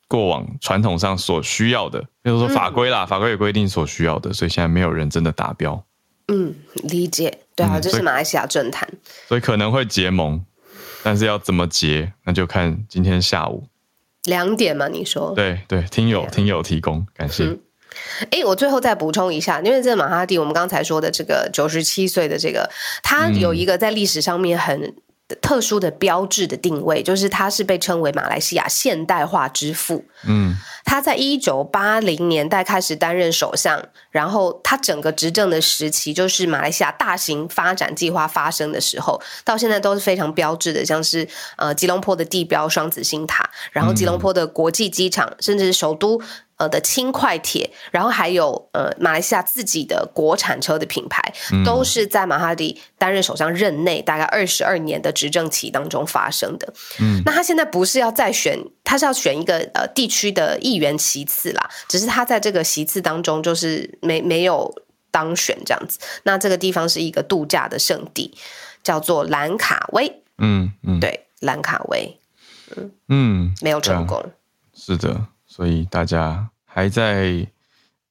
[0.07, 5.83] 过往传统上所需要的，比如说法规啦，法规有规定所需要的，所以现在没有人真的达标。
[6.27, 7.39] 嗯，理解。
[7.55, 8.87] 对啊，这是马来西亚政坛，
[9.27, 10.43] 所以可能会结盟，
[11.03, 13.67] 但是要怎么结，那就看今天下午
[14.23, 14.87] 两点嘛。
[14.87, 17.45] 你说对对，听友听友提供，感谢。
[17.45, 17.57] 哎、
[18.29, 22.69] 嗯，我最后再补充一下，因为这个马哈蒂，我们刚才说的这个九十七岁的这个，
[23.03, 24.93] 他有一个在历史上面很。
[25.41, 30.03] 特殊的标志的定位，就是他是被称为马来西亚现代化之父。
[30.27, 41.25] 嗯，他在一九八零年代开始担任首相，然后他整个执政的时期，就是马来西亚大型发展计划发生的时候，到现在都是非常标志的，像是
[41.55, 46.21] 呃吉隆坡的地标双子星塔，然后吉隆坡的国际机场，甚至是首都。
[46.61, 51.33] 呃的轻快铁，然后还有呃马来西亚自己的国产车的品牌，
[51.65, 56.71] 都是在马哈迪担任首相任内大概二十二年的执政期当中发生的。
[56.99, 64.71] 嗯，那他现在不是要再选，他是要选一个呃地区的议员席次啦，只是他在这个席次当中就是没没有
[65.09, 65.97] 当选这样子。
[66.23, 68.31] 那这个地方是一个度假的圣地，
[68.83, 70.21] 叫做兰卡威。
[70.37, 72.19] 嗯嗯，对，兰卡威。
[72.77, 74.19] 嗯嗯，没有成功。
[74.19, 74.29] 啊，
[74.75, 75.25] 是的。
[75.47, 77.45] 所以大家还在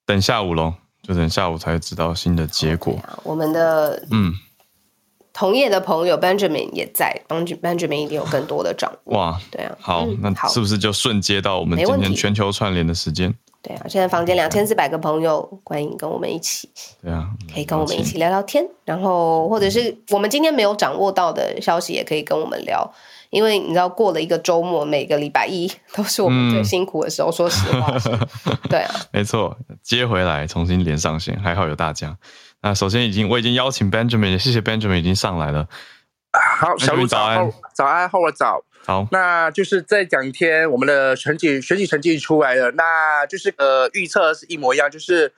[0.04, 2.94] 等下午喽，就等下午才知道新的结果。
[3.22, 4.34] 我们的嗯，
[5.32, 9.16] 同业的朋友 Benjamin 也在，Benjamin 一定有更多的掌握。
[9.16, 13.34] 哇，对啊，好，嗯、那是不是就瞬接到我们今天全球串联的时间？
[13.62, 16.68] 对啊，现在房间两千四百个朋友，欢迎跟我们一起。
[17.02, 22.92] 对啊，可以跟我们一起聊聊天，然后或者是我们今天没有掌握到的消息，也可以跟我们聊。
[23.30, 27.30] 因为你知道，过了一个周末，每个礼拜一都是我们最辛苦的时候。
[27.30, 27.94] 嗯、说实话，
[28.68, 32.16] 对啊，没错，接回来重新连上线，还好有大家。
[32.62, 35.66] 那首先已经我已经邀请 Benjamin，谢谢 Benjamin 已经上来了。
[36.32, 38.62] 好，小鹿早安，早安，后我早。
[38.90, 45.32] 好，那就是再讲一天，我们的成绩选举成绩出来了，那就是呃预测是一模一样，就是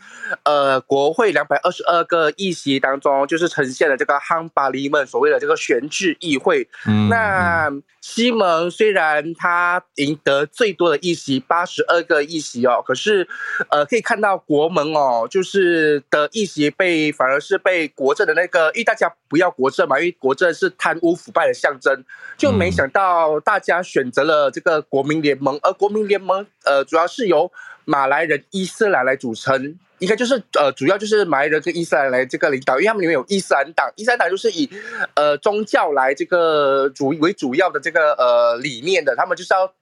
[0.45, 6.67] 呃国会两百二十二个议席当中，就是呈现了这个汉巴黎们所谓的这个选制议会。
[6.87, 7.71] 嗯，那
[8.03, 13.27] 西蒙虽然他赢得最多的议席八十二个议席哦，可是
[13.71, 22.05] 呃可以看到国盟哦，就是的议席被反而是被国政的那个，因为大家不要国政嘛，因为国政是贪污腐败的象征，
[22.37, 23.23] 就没想到。
[23.45, 27.51] 大家选择了这个国民联盟，而国民联盟呃主要是由
[27.85, 34.69] 马来人、伊斯兰来组成，应该就是呃主要就是马来人跟伊斯兰来这个领导，因为他们里面有伊斯兰党，伊斯兰党就是以
[35.15, 39.73] 呃宗教来这个主为主要的这个呃理念的，他们就是要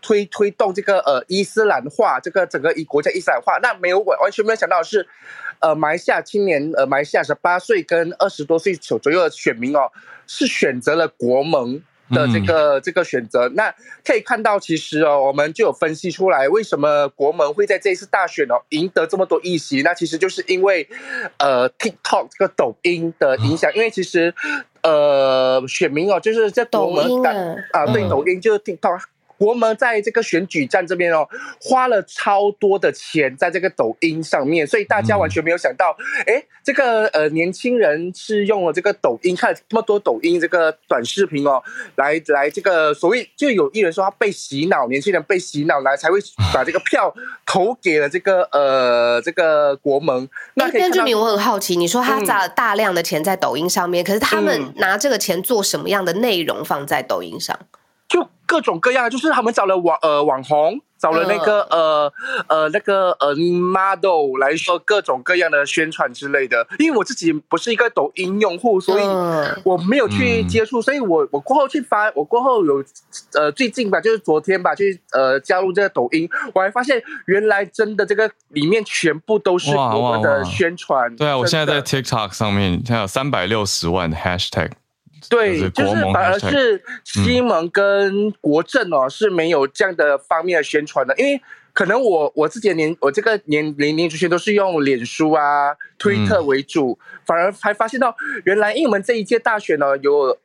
[0.00, 5.06] 推推动这个呃伊斯兰化，这个整个一国家伊斯兰化，那没有完完全没有想到的是，
[5.60, 9.90] 呃马来西亚青年呃马来西亚十八岁跟二十多岁左左右的选民哦，
[10.26, 11.82] 是选择了国盟。
[12.10, 19.82] 的这个这个选择，那可以看到，其实哦，我们就有分析出来，为什么国门会在这一次大选哦赢得这么多议席？
[19.82, 20.88] 那其实就是因为，
[21.38, 24.34] 呃，TikTok 这个抖音的影响，因为其实，
[24.82, 27.32] 呃，选民哦，就是在国盟啊，
[27.72, 29.02] 啊，对，抖音就是 TikTok。
[29.38, 31.26] 国盟在这个选举战这边哦，
[31.60, 35.96] 花了超多的钱在这个抖音上面，所以大家完全没有想到，
[36.26, 41.62] 哎，这个呃年轻人是用了这个抖音，看了这么多抖音这个短视频哦，
[41.94, 46.18] 来来这个所谓就有艺人说他被洗脑，年轻人被洗脑来才会
[46.52, 47.14] 把这个票
[47.46, 50.28] 投给了这个呃这个国盟。
[50.54, 57.56] 那根据你，我很好奇，你说他砸了大量的钱在抖音上面，嗯、可是他们拿这个钱做什么样的内容放在抖音上？
[57.58, 57.77] 就
[58.48, 62.10] 各种各样，就是他们找了网呃网红，找了那个呃
[62.48, 66.66] 呃那个呃 model 来说各种各样的宣传之类的。
[66.78, 69.02] 因为我自己不是一个抖音用户，所以
[69.64, 72.82] 我没有去接触，所以我我过后去发，我过后有
[73.34, 81.14] 呃最近吧，就是昨天吧，去呃加入这个抖音，我还发现原来真的这个里面全部都是我们的宣传。
[81.16, 84.70] 对啊，我现在在 TikTok 上面，它有三百六十万的 Hashtag。
[85.28, 91.40] 对，就是反而是西蒙跟国政哦、嗯、是没有这样的方面的宣传的，因为
[91.72, 100.36] 可能我我自己的年我这个年龄年族群都是用脸书啊、推特为主，嗯、反而还发现到原来因为我们这一届大选呢有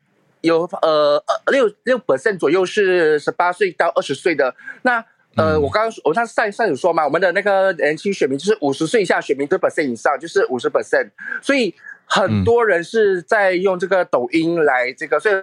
[0.41, 4.97] 有呃六六 percent 左右是十八岁到二十岁的，那
[5.35, 11.09] 呃、嗯、我刚刚我上上上有说嘛，我们的那个年轻选民就是五十岁以下选民对 percent 以上就是五十 percent，
[11.41, 11.75] 所以。
[12.13, 15.35] 很多人是在用这个抖音来这个，所以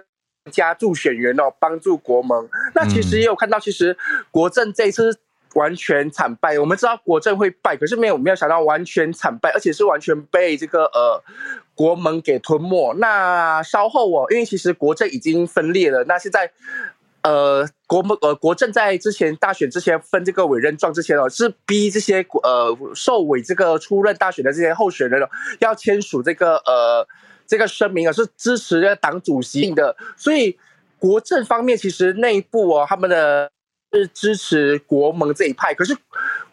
[0.49, 2.47] 加助选员哦，帮助国盟。
[2.73, 3.97] 那其实也有看到，其实
[4.31, 5.19] 国政这一次
[5.55, 6.57] 完全惨败。
[6.57, 11.21] 我们知道国政会败，可是没有没有想到完全惨败，而且是完全被这个呃
[11.75, 12.93] 国盟给吞没。
[12.93, 16.51] 那稍后哦，因为其实国政已经分裂了，那现在。
[17.23, 27.07] 呃，国盟呃国政在之前大选之前分这个委任状之前哦，是逼这些呃受委这个出任大选的这些候选人哦，要签署这个呃
[27.45, 30.57] 这个声明啊，是支持这个党主席的，所以
[30.97, 33.51] 国政方面其实内部哦，他们的
[33.91, 35.73] 是支持国盟这一派。
[35.73, 35.95] 可是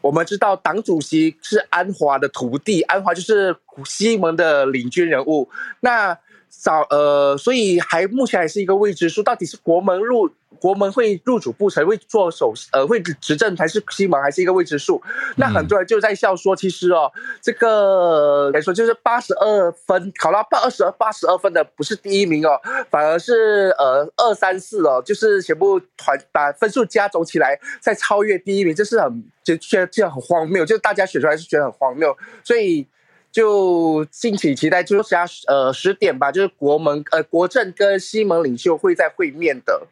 [0.01, 5.49] 我们知道，党主席是安华的徒弟，安华就是西蒙的领军人物。
[5.81, 10.31] 那早呃，所以还目前还是一个未知数，到底是国盟入
[10.61, 15.03] 国盟会入主不成，会做首呃会执政，还是西蒙还是一个未知数。
[15.37, 32.87] 那很多人就在笑说，其实哦，这个来说就是八十二分考到八二十二八十二分的不是第一名哦，反而是呃二三四哦，就是全部团把分数加总起来再超越第一名，这是很就觉得这样很荒谬，就大家选出来是觉得很荒谬，所以。
[33.31, 39.87] 就敬请期待，就是下呃十点吧，就是国盟呃国政跟西蒙领袖会在会面的。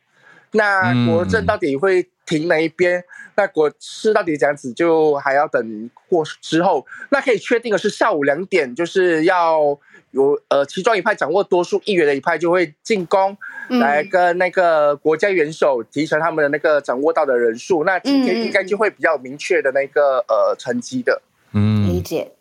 [0.53, 2.99] 那国政到底会停哪一边？
[2.99, 3.05] 嗯、
[3.36, 6.86] 那国事到底这样子，就还要等过之后。
[7.11, 9.78] 那可以确定的是，下午两点就是要
[10.12, 13.36] 有呃其中一派掌握多数议员的一派就会进攻，
[13.68, 17.84] 来跟那个国家元首提成他们的那个掌握到的人数。
[17.84, 21.20] 那今天应该就会比较明确的那个呃成绩的。
[21.53, 22.32] 嗯，理解。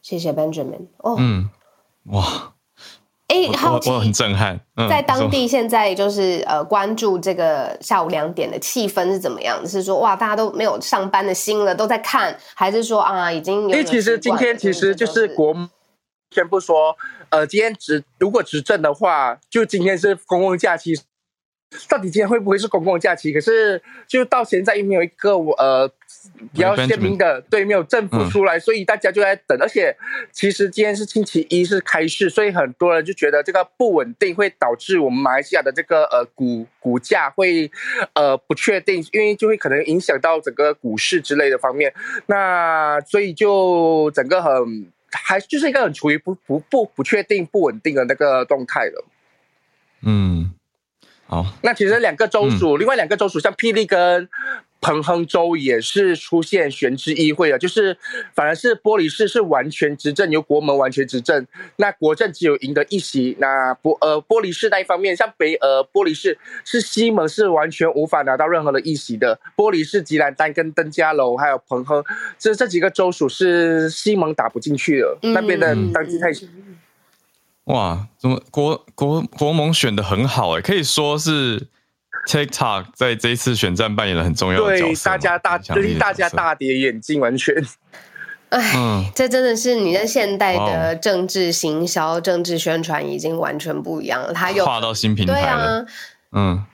[0.00, 0.86] 谢谢 Benjamin。
[0.98, 1.50] 哦，嗯，
[2.04, 2.54] 哇，
[3.28, 4.58] 哎，好，我很震撼。
[4.76, 9.66] 嗯、在当地现在就是呃，关注这个下午两点的气氛是怎么样？
[9.68, 13.68] 是说哇，大家都没有上班的心了，都在看，还是说啊，已经有？
[13.68, 15.54] 因为其实今天其实就是国
[16.30, 16.96] 宣布说，
[17.28, 20.94] 呃，今天执如果执政的话，就今天是公共假期。
[21.86, 23.30] 到底今天会不会是公共假期？
[23.30, 25.90] 可是就到现在又没有一个呃
[26.52, 29.58] 比较鲜明的对，没有政府出来，所以大家就在等。
[29.60, 29.96] 而且
[30.32, 37.70] 其实今天是星期一，是开市，所以很多人就觉得这个不稳定会导致我们马来西亚的这个呃股股价会
[38.14, 41.92] 呃不确定，因为就会可能影响到整个股市之类的方面。
[42.26, 49.04] 那所以就整个很还就是一个很处于不不不不确定、不稳定的那个动态了。
[50.02, 50.54] 嗯。
[51.30, 54.26] 好，那其实两个州属，另外两个州属，像霹雳跟
[54.80, 57.96] 彭亨州也是出现悬置议会了，就是
[58.34, 63.36] 反而是玻璃市是完全执政，由国盟完全执政，那国政只有赢得一席。
[63.40, 69.38] 那玻呃玻璃市那一方面，像北呃玻璃市是西蒙是完全无法拿到任何的议席的。
[69.56, 72.04] 玻璃市、吉兰丹跟登嘉楼还有彭亨，
[72.38, 76.30] 这这几个州属是西蒙打不进去的，嗯、那边的当地太。
[77.64, 81.66] 哇，怎么国国国盟选的很好哎，可以说是
[82.28, 87.54] TikTok 在这一次选战扮演了很重要的角色，对大家大令大家大跌眼镜，完全。
[88.50, 94.32] 哎、嗯，这真的是你在现代的政治行销、政治宣传已经完全不一样了。
[94.32, 95.86] 他又跨到新平台了，啊、
[96.32, 96.64] 嗯。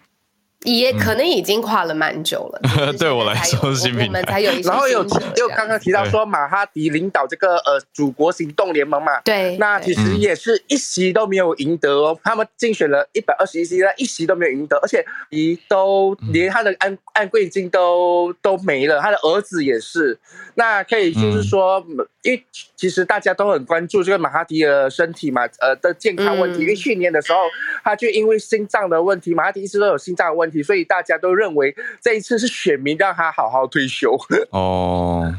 [0.65, 4.43] 也可能已经跨了蛮久了， 嗯、对我来说是新品牌。
[4.65, 5.05] 然后有
[5.37, 12.19] 又刚刚提到说马哈迪领导这个呃祖国行动联盟嘛，对，那其实也是一席都没有赢得哦。
[12.25, 20.19] 他们竞选了一百二十一席，但一席都没有赢得，而且一都连他的安安贵金都都没了，他的儿子也是。
[20.55, 22.45] 那可以就是说，嗯、因为
[22.77, 26.59] 其实大家都很关注这个马哈迪的身体嘛，呃的健康问题。
[26.59, 27.39] 嗯、因为去年的时候，
[27.83, 30.63] 他就因为心脏的问题，马哈迪一直都有心脏的问题。
[30.63, 34.17] 所以大家都认为这一次是选民让他好好退休。
[34.51, 35.35] 哦，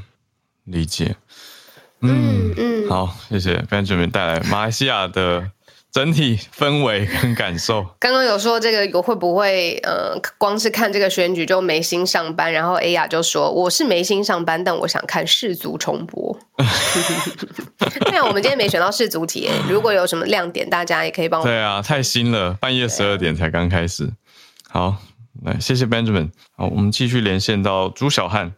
[0.66, 1.16] 理解。
[2.02, 5.50] 嗯嗯，好，谢谢 Benjamin 带来马来西亚的
[5.96, 7.82] 整体氛围跟感受。
[7.98, 12.52] 刚刚有说这个有会不会呃，光是看这个选举就没心上班？
[12.52, 16.38] 然后 A 亚就说我是没心上班，但我想看世足重播。
[18.10, 21.46] 对啊，我们今天没选到世足题， 如果有什么亮点，大家也可以帮我。
[21.46, 24.12] 对啊，太新了，半夜十二点才刚开始。
[24.68, 24.98] 好。
[25.44, 26.32] 来，谢谢 Benjamin。
[26.58, 28.54] 好，我们继续连线到朱小汉。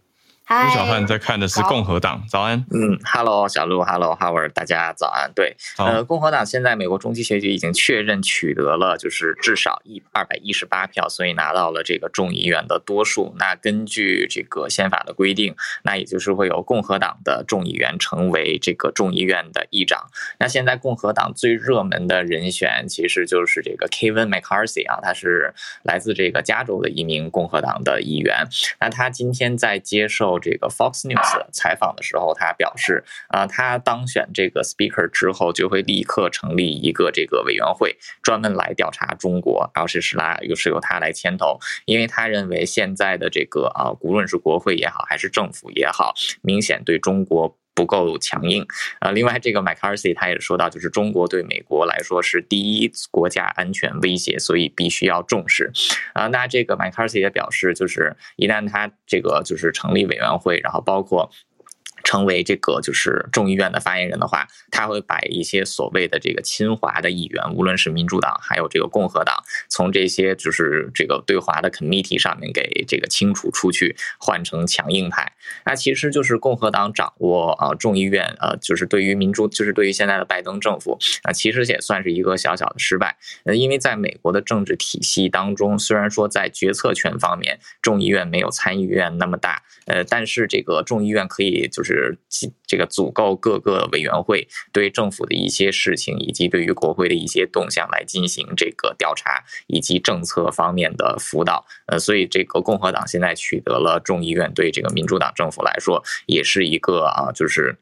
[0.47, 2.65] 朱小汉在看的是共和党，早安。
[2.71, 5.29] 嗯，Hello，小鹿，Hello，Howard，、大家早安。
[5.35, 13.35] 对，呃，共和党现在美国中期选举已经确认取得了就是至少一二百一十八票，所以拿到了这个众议院的多数。
[13.37, 20.07] 那根据这个宪法的规定，那也就是会有共和党的众议员成为这个众议院的议长。
[20.39, 28.47] 那现在共和党最热门的人选其实就是这个 Kevin McCarthy 啊，他是来自这个加州的一名共和党的议员。
[28.79, 48.65] 那他今天在接受这个 Fox News 采访的时候，他表示啊，他当选这个 Speaker 之后，就会立刻成立一个这个委员会，专门来调查中国，然后是是来又是由他来牵头，因为他认为现在的这个啊，无论是国会也好，还是政府也好，明显对中国不够强硬。
[48.99, 55.71] 啊，另外这个 McCarthy 他也说到，就是中国对美国来说是第一国家安全威胁，所以必须要重视。
[56.13, 61.29] 啊，那这个 McCarthy 也表示，就是一旦他这个就是成立委员会，然后包括。
[62.07, 75.33] 成为这个就是众议院的发言人的话，他会把一些所谓的这个亲华的议员，无论是民主党还有这个共和党，从这些就是这个对华的 committee 上面给这个清除出去，换成强硬派。
[75.65, 83.17] 那其实就是共和党掌握啊众议院，呃，就是对于民主，就是对于现在的拜登政府啊，其实也算是一个小小的失败。
[83.43, 91.96] 呃，因为在美国的政治体系当中，虽然说在决策权方面，众议院没有参议院那么大，呃，但是这个众议院可以就是。
[91.97, 92.17] 是
[92.65, 101.65] 这个足够各个委员会，对政府的一些事情，以及对于国会的一些动向来进行这个调查，以及政策方面的辅导。
[101.87, 107.77] 呃，所以这个共和党现在取得了众议院，对这个民主党政府来说，也是一个啊，就是。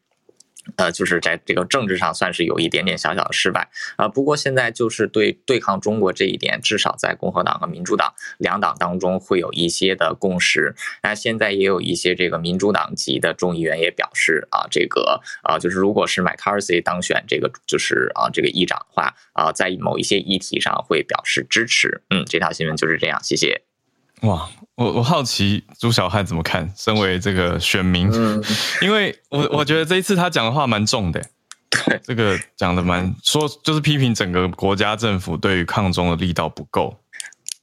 [0.78, 4.08] 呃，就是在这个政治上算是有一点点小小的失败啊。
[4.08, 10.76] 不过现在就是对对抗中国这一点，至少在共和党和民主党两党当中会有一些的共识。
[11.04, 22.02] 那现在也有一些这个民主党籍的众议员也表示啊，这个啊，就是如果是 McCarthy 当选这个就是啊这个议长的话啊，在某一些议题上会表示支持。
[22.10, 23.75] 嗯，这条新闻就是这样，谢谢。
[24.22, 26.72] 哇，我我好奇朱小汉怎么看？
[26.76, 28.44] 身为这个选民，嗯、
[28.82, 31.22] 因为我 我觉得这一次他讲的话蛮重的，
[31.70, 36.98] 对，这个讲的蛮说就是批评整个国家政府对于抗中的力道不够。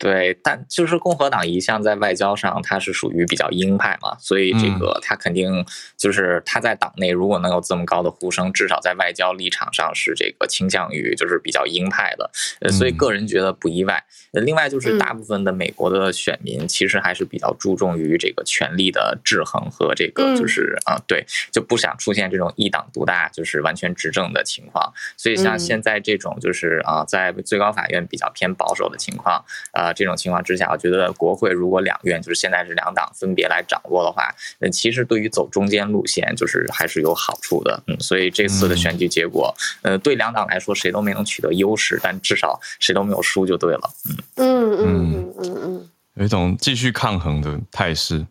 [0.02, 5.64] 对，但就是共和党一向在外交上，它是属于比较鹰派嘛，所以这个他肯定
[5.96, 12.28] 就是他在党内如果能有这么高的呼声，至少在外交立场上是这个倾向于就是比较鹰派的，
[12.72, 14.04] 所以个人觉得不意外。
[14.32, 24.92] 另外就是大部分的美国的选民其实还是比较注重于这个权力的制衡和这个就是啊，对，就不想出现这种一党独大，就是完全执政的情况。
[25.16, 29.91] 所以像现在这种就是啊，在最高法院比较偏保守的情况啊。
[29.92, 37.82] 这种情况之下，我觉得国会如果两院就是现在是两党分别来掌握的话，那其实对于走中间路线就是还是有好处的。
[37.86, 43.90] 嗯，所以这次的选举结果，呃，对两党来说谁都没能取得优势，但至少谁都没有输就对了。
[44.36, 48.26] 嗯嗯嗯嗯嗯，有一种继续抗衡的态势。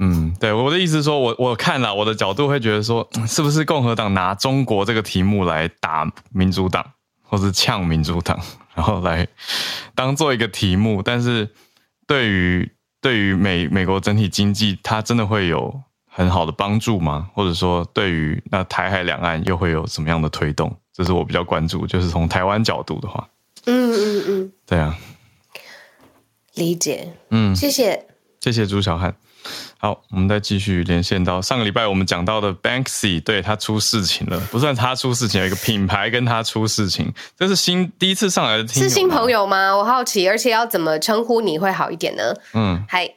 [0.00, 6.84] 嗯，对，我的意思是说，我我看了我的角度会觉得说， 是不是共和党拿中国这个题目来打民主党，
[7.22, 8.38] 或是呛民主党？
[8.78, 9.26] 然后来
[9.96, 11.50] 当做一个题目，但是
[12.06, 12.70] 对于
[13.00, 17.28] 对于美美国整体经济，它真的会有很好的帮助吗？
[17.34, 20.72] 或者说，对于那台海两岸又会有什么样的推动？
[20.92, 23.28] 这是我比较关注，就是从台湾角度的话，
[23.64, 24.96] 嗯嗯嗯，对啊，
[26.54, 28.06] 理解，嗯，谢谢，
[28.40, 29.16] 谢谢朱小汉。
[29.80, 39.76] 好，我们再继续连线到上个礼拜我们讲到的 Banksy，对，他出事情了，不算他出事情，有一个品牌跟他出事情，这是新第一次上来的听友，是新朋友吗？
[39.76, 42.34] 我好奇，而且要怎么称呼你会好一点呢？
[42.54, 43.08] 嗯，嗨，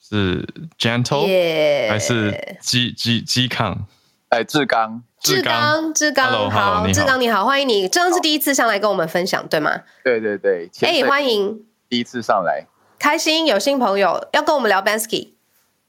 [0.00, 3.86] 是 Gentle、yeah、还是基基基康？
[4.30, 9.82] 哎，志刚，志刚，志刚好，志刚你好，欢迎你，这是第一次上来跟我们分享，对吗？
[10.02, 12.64] 对对对，哎，欢迎，第一次上来，
[12.98, 15.32] 开心有新朋友要跟我们聊 Banksy。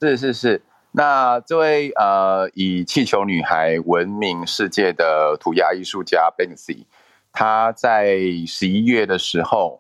[0.03, 6.83] 是是是，那这位呃以气球女孩闻名世界的涂鸦艺术家 Banksy，
[7.31, 9.79] 他在十一月的时候，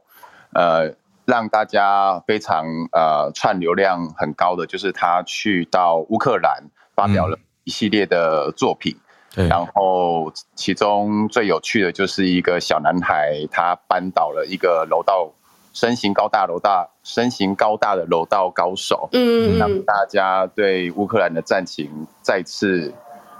[0.53, 0.93] 呃
[1.25, 8.95] 让大家非常呃串流量很高的，就是他去到乌克兰发表了一系列的作品，
[9.35, 15.33] 嗯、然后其中最有趣的就是一个小男孩，他扳倒了一个楼道。
[15.73, 21.89] 身形高大、楼大、身形高大的楼道高手，嗯，让大家对乌克兰的战情
[22.21, 22.93] 再次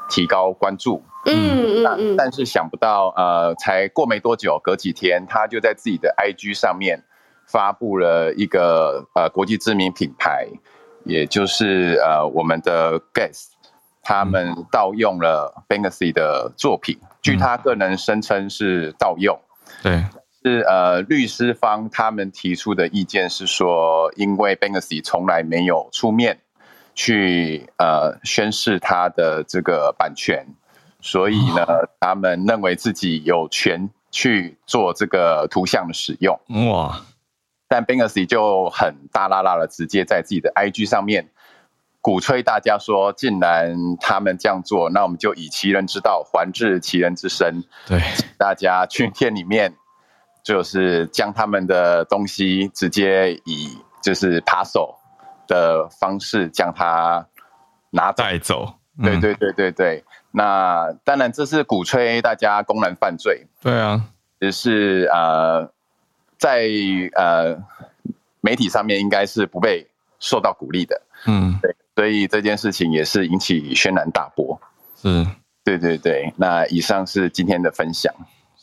[0.09, 7.03] 提高关注，嗯嗯，但是想不到，呃，才过没多久，隔几天，他就在自己的 IG 上面
[7.45, 10.47] 发布了一个呃国际知名品牌，
[11.05, 13.49] 也就是呃我们的 Guess，
[14.01, 19.39] 他们盗用了 Banksy 的作品，据他个人声称是盗用，
[19.83, 20.03] 对。
[20.45, 26.37] 是呃，律师方他们提出的意见是说，因为 Banksy 从来没有出面
[26.93, 30.45] 去呃宣示他的这个版权，
[30.99, 31.65] 所以呢，
[32.01, 36.37] 他们认为自己有权去做这个图像的使用。
[36.69, 37.01] 哇！
[37.69, 41.29] 但 Banksy 就很大啦啦的直接在自己的 IG 上面
[42.01, 47.63] 鼓吹大家说，既然他们这样做，那我们就以其人之道还治其人之身。
[47.87, 48.01] 对，
[48.37, 49.73] 大家去店里面。
[50.43, 54.99] 就是将他们的东西直接以就是扒手
[55.47, 57.25] 的方式将它
[57.91, 58.75] 拿带走。
[59.01, 60.03] 对对对对对。
[60.31, 63.47] 那当然这是鼓吹大家公然犯罪。
[63.61, 64.09] 对啊。
[64.39, 65.71] 只是呃，
[66.37, 66.67] 在
[67.15, 67.57] 呃
[68.41, 69.87] 媒体上面应该是不被
[70.19, 71.01] 受到鼓励的。
[71.25, 71.57] 嗯。
[71.61, 71.75] 对。
[71.95, 74.59] 所以这件事情也是引起轩然大波。
[74.95, 75.25] 是，
[75.63, 76.33] 对对对。
[76.37, 78.11] 那以上是今天的分享。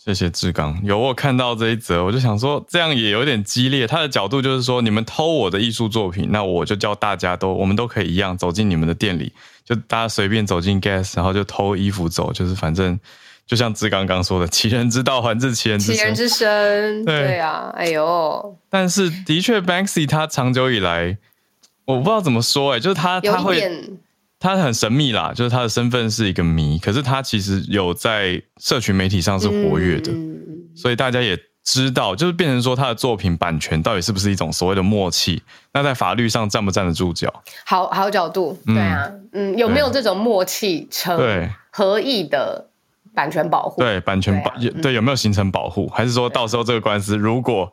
[0.02, 3.86] 谢谢志刚，有我看到这一则，我就想说这样也有点激烈。
[3.86, 9.30] 他的角度就是说，你们偷我的艺术作品，那我就叫大家都，我们都可以一样走进你们的店里，
[9.62, 12.98] 就大家随便走进 Guess，然后就偷衣服走，就是反正
[13.46, 15.96] 就像志刚刚说的，其人之道还治其人之身。
[15.96, 18.56] 其人之身，对，对啊，哎呦。
[18.70, 21.18] 但是的确，Banksy 他长久以来，
[21.84, 23.60] 我不知道怎么说、欸，哎，就是他他会。
[24.40, 30.40] 他很神秘啦，就是他的身份是一个谜，可是他其实有在社群媒体上是活跃的，嗯，
[30.74, 35.42] 所以大家也知道，就是变成说他的作品版权到底是不是一种所谓的默契？
[35.74, 37.30] 那在法律上站不站得住脚？
[37.66, 41.18] 好好角度，对啊，嗯，有没有这种默契成
[41.70, 42.70] 合意的
[43.14, 43.82] 版权保护？
[43.82, 45.86] 对，版权保对，有没有形成保护？
[45.88, 47.70] 还是说到时候这个官司如果？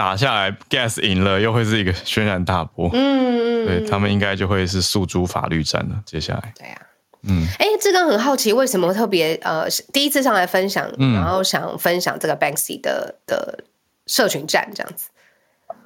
[0.00, 2.88] 打下来，Guess 赢了，又会是一个轩然大波。
[2.94, 6.02] 嗯，对他们应该就会是诉诸法律战了。
[6.06, 6.80] 接下来，对呀、啊，
[7.28, 13.62] 嗯，哎，志刚很好奇，为什么特别呃第一次上来分享，嗯、然后想分享这个 Banksy 的的
[14.06, 15.10] 社群战这样子。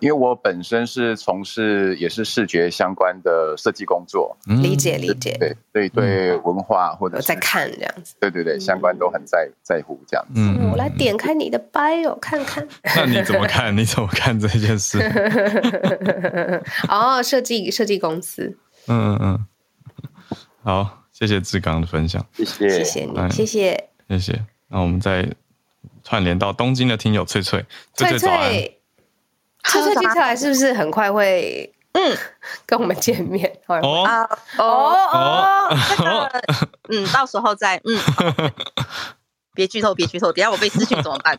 [0.00, 10.32] 因为我本身是从事也是视觉相关的设计工作，理解理解，对对对，文化或者在看这样子，对对对，相关都很在在乎这样子。
[10.40, 12.66] 嗯，我来点开你的 bio 看看。
[12.96, 13.74] 那你怎么看？
[13.76, 14.98] 你怎么看这件事？
[16.88, 18.58] 哦，设计设计公司。
[18.86, 19.46] 嗯嗯嗯，
[20.62, 24.44] 好，谢谢志刚的分享，谢谢谢谢你，谢谢谢谢。
[24.68, 25.26] 那我们再
[26.02, 27.64] 串联到东京的听友翠翠，
[27.94, 28.73] 翠翠。
[29.64, 32.16] 翠翠接下来是不是很快会嗯
[32.66, 33.50] 跟我们见面？
[33.66, 36.42] 哦哦哦，这个
[36.88, 37.98] 嗯，到时候再嗯，
[39.54, 41.38] 别剧透，别剧透，等下我被私讯怎么办？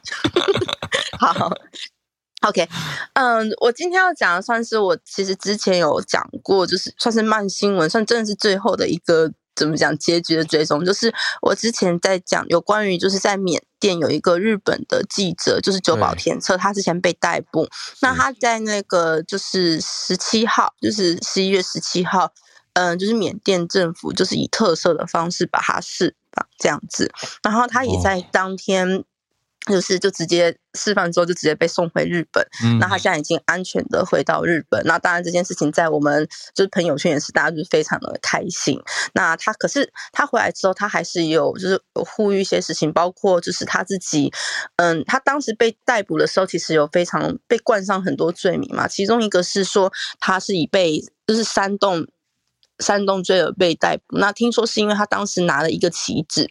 [1.20, 1.52] 好
[2.48, 2.68] ，OK，
[3.14, 9.32] 嗯，我今天要讲的算是我其实之前有讲过，就是算是慢新闻，算真的是最后的一个。
[9.56, 10.84] 怎么讲结局的追踪？
[10.84, 17.68] 就是我之前在讲有关于，就是在缅甸有一个日本的记者，就是久保田彻，他之前被逮捕。
[18.02, 22.34] 那他在那个就是十七号，就是十一月十七号，
[22.74, 27.12] 嗯、呃，就是缅甸政府就是以特赦的方式把他释放这样子。
[27.44, 29.04] 然后他也在当天。
[29.72, 34.82] 就是就直接释放之后就直接被送回日本，嗯，那他现在已经安全的回到日本。
[34.86, 38.80] 那当然这件事情在我们就是朋友圈也是大家就是非常的开心。
[39.14, 44.32] 那他可是他回来之后，他还是有就是有呼吁一些事情，包括就是他自己，
[44.76, 48.88] 嗯，他当时被逮捕的时候，其实有非常被冠上很多罪名嘛。
[48.88, 52.06] 其中一个是说他是以被就是煽动
[52.78, 54.18] 煽动罪而被逮捕。
[54.18, 56.50] 那听说是因为他当时拿了一个旗子。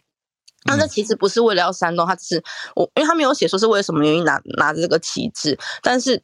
[0.67, 2.43] 那这其实不是为了要煽动，他只是
[2.75, 6.21] 我，因为他没有写说是为了什么原因拿拿着这个旗帜，但是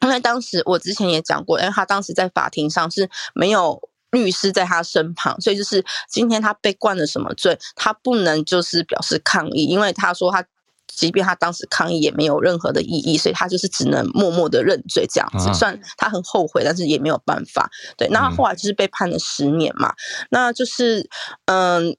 [0.00, 10.44] 因为当时我之前也讲过，因为他当时在法庭上是没有律师在他身旁，所以就是今天他被冠了什么罪，他不能就是表示抗议，因为他说他
[10.86, 17.70] 即便他当时抗议也没有任何的意义，所以他就是只能默默的认罪这样子，算他很后悔，但是也没有办法。
[17.96, 19.94] 对，那他后来就是被判了十年嘛，
[20.30, 21.08] 那就是
[21.46, 21.96] 嗯。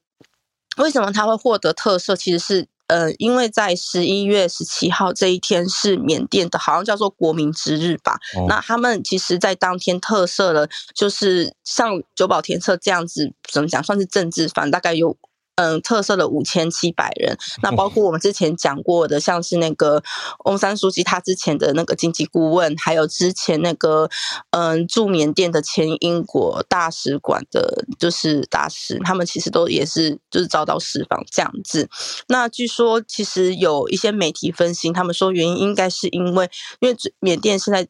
[0.78, 2.16] 为什么他会获得特赦？
[2.16, 8.20] 其实是呃，因为在十一月十七号这一天是缅甸的，好像叫做国民之日吧。
[8.38, 15.18] 哦、那他们其实，在当天特赦了，就是像久保田彻这样子，怎么讲，算是政治犯，大概有。
[15.56, 20.02] 嗯，特色的五千七百人，那包括我们之前讲过的，像是那个
[20.46, 24.10] 翁山书记他之前的那个经济顾问，还有之前那个
[24.50, 31.88] 嗯驻缅甸的前英国大使馆的，就是大使，他们其实都也是就是遭到释放这样子。
[32.28, 36.50] 那据说其实有一些媒体分析，他们说原因应该是因为，
[36.80, 37.88] 因为缅甸现在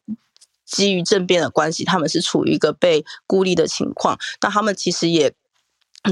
[0.66, 5.32] 基于政变的关系，他们是处于一个被孤立的情况，那他们其实也。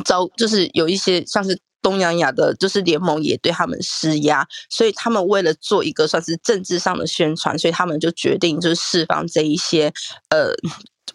[0.00, 9.92] 遭就是有一些像是东洋亚的，就是联盟也对他们施压，所以他们为了做一个算是政治上的宣传，所以他们就决定就是释放这一些
[10.30, 10.52] 呃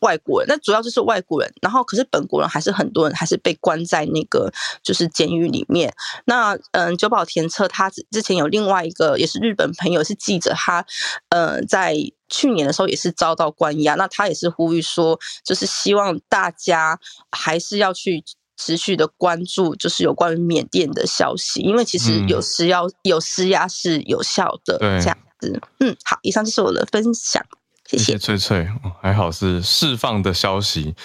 [0.01, 4.51] 外国人，那主要就是外国人，然后可是本国人还是很多人还是被关在那个
[4.83, 5.91] 就是监狱里面。
[6.25, 10.85] 那嗯，久保田彻他之前有另外一个也是日本朋友是记者，他
[11.29, 11.95] 呃在
[12.27, 16.99] 去年的时候也是遭到关押，那他也是呼吁说，就是希望大家
[17.31, 18.21] 还是要去。
[18.57, 25.61] 持续的关注就是有关于缅甸的消息，因为其实有施压、嗯、有施压是有效的，这样子。
[25.79, 27.41] 嗯，好，以上就是我的分享，
[27.85, 28.67] 谢谢，谢谢翠翠。
[29.01, 30.95] 还好是释放的消息，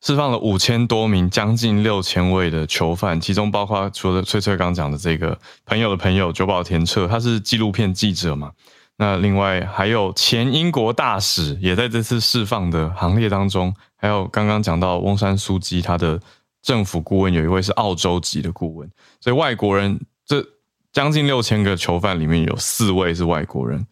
[0.00, 8.52] 释放了五千多名，将近六千位的囚犯，其中包括除了翠翠刚讲的这个朋友的朋友久保田彻，他是纪录片记者嘛。
[8.96, 16.20] 那另外还有前英国大使也在这次释放的行列当中，还有刚刚讲到翁山苏姬，他的
[16.62, 18.90] 政府顾问有一位是澳洲籍的顾问，
[19.20, 20.44] 所以外国人这
[20.92, 23.86] 将近六千个囚犯里面有四位是外国人。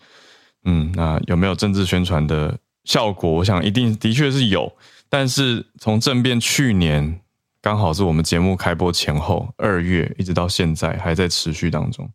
[0.64, 3.30] 嗯，那有没有政治宣传的效果？
[3.30, 4.70] 我想一定的确是有，
[5.08, 7.20] 但是从政变去年
[7.62, 12.10] 刚好是我们节目开播前后二月，一直到现在还在持续当中。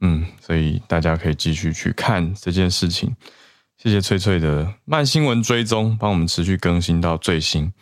[0.00, 3.14] 嗯，所以大家可以继续去看这件事情。
[3.76, 7.72] 谢谢翠翠的慢新闻追踪，帮我们持续更新到最新。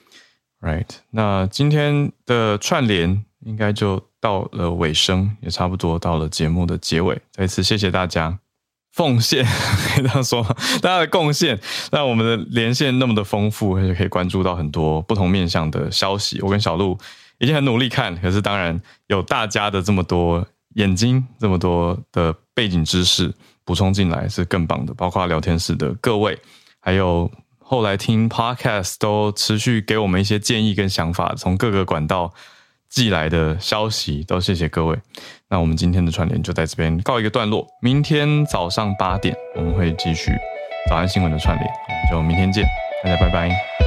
[0.65, 7.21] Right，那今天的串联应该就到了尾声，也差不多到了节目的结尾。
[7.31, 8.39] 再次谢谢大家
[8.93, 9.45] 奉献，
[9.95, 10.43] 可以这样说，
[10.81, 11.61] 大家的贡献，
[11.93, 16.41] 让我们的连线那么的丰富，而且可以关注到很多不同面向的消息。
[16.41, 16.99] 我跟小路
[17.39, 20.47] 已经很努力看，可是当然有大家的这么多。
[20.77, 23.33] 眼睛这么多的背景知识
[23.65, 26.37] 补充进来是更棒的，包括聊天室的各位，
[26.81, 27.31] 还有
[27.67, 32.33] 后来听 Podcast 都持续给我们一些建议跟想法，从各个管道
[32.89, 34.97] 寄来的消息，都谢谢各位。
[35.49, 40.31] 那我们今天的串联就在这边告一个段落，明天早上八点我们会继续
[40.89, 41.71] 早安新闻的串联，
[42.11, 42.65] 就明天见，
[43.03, 43.84] 大家拜拜。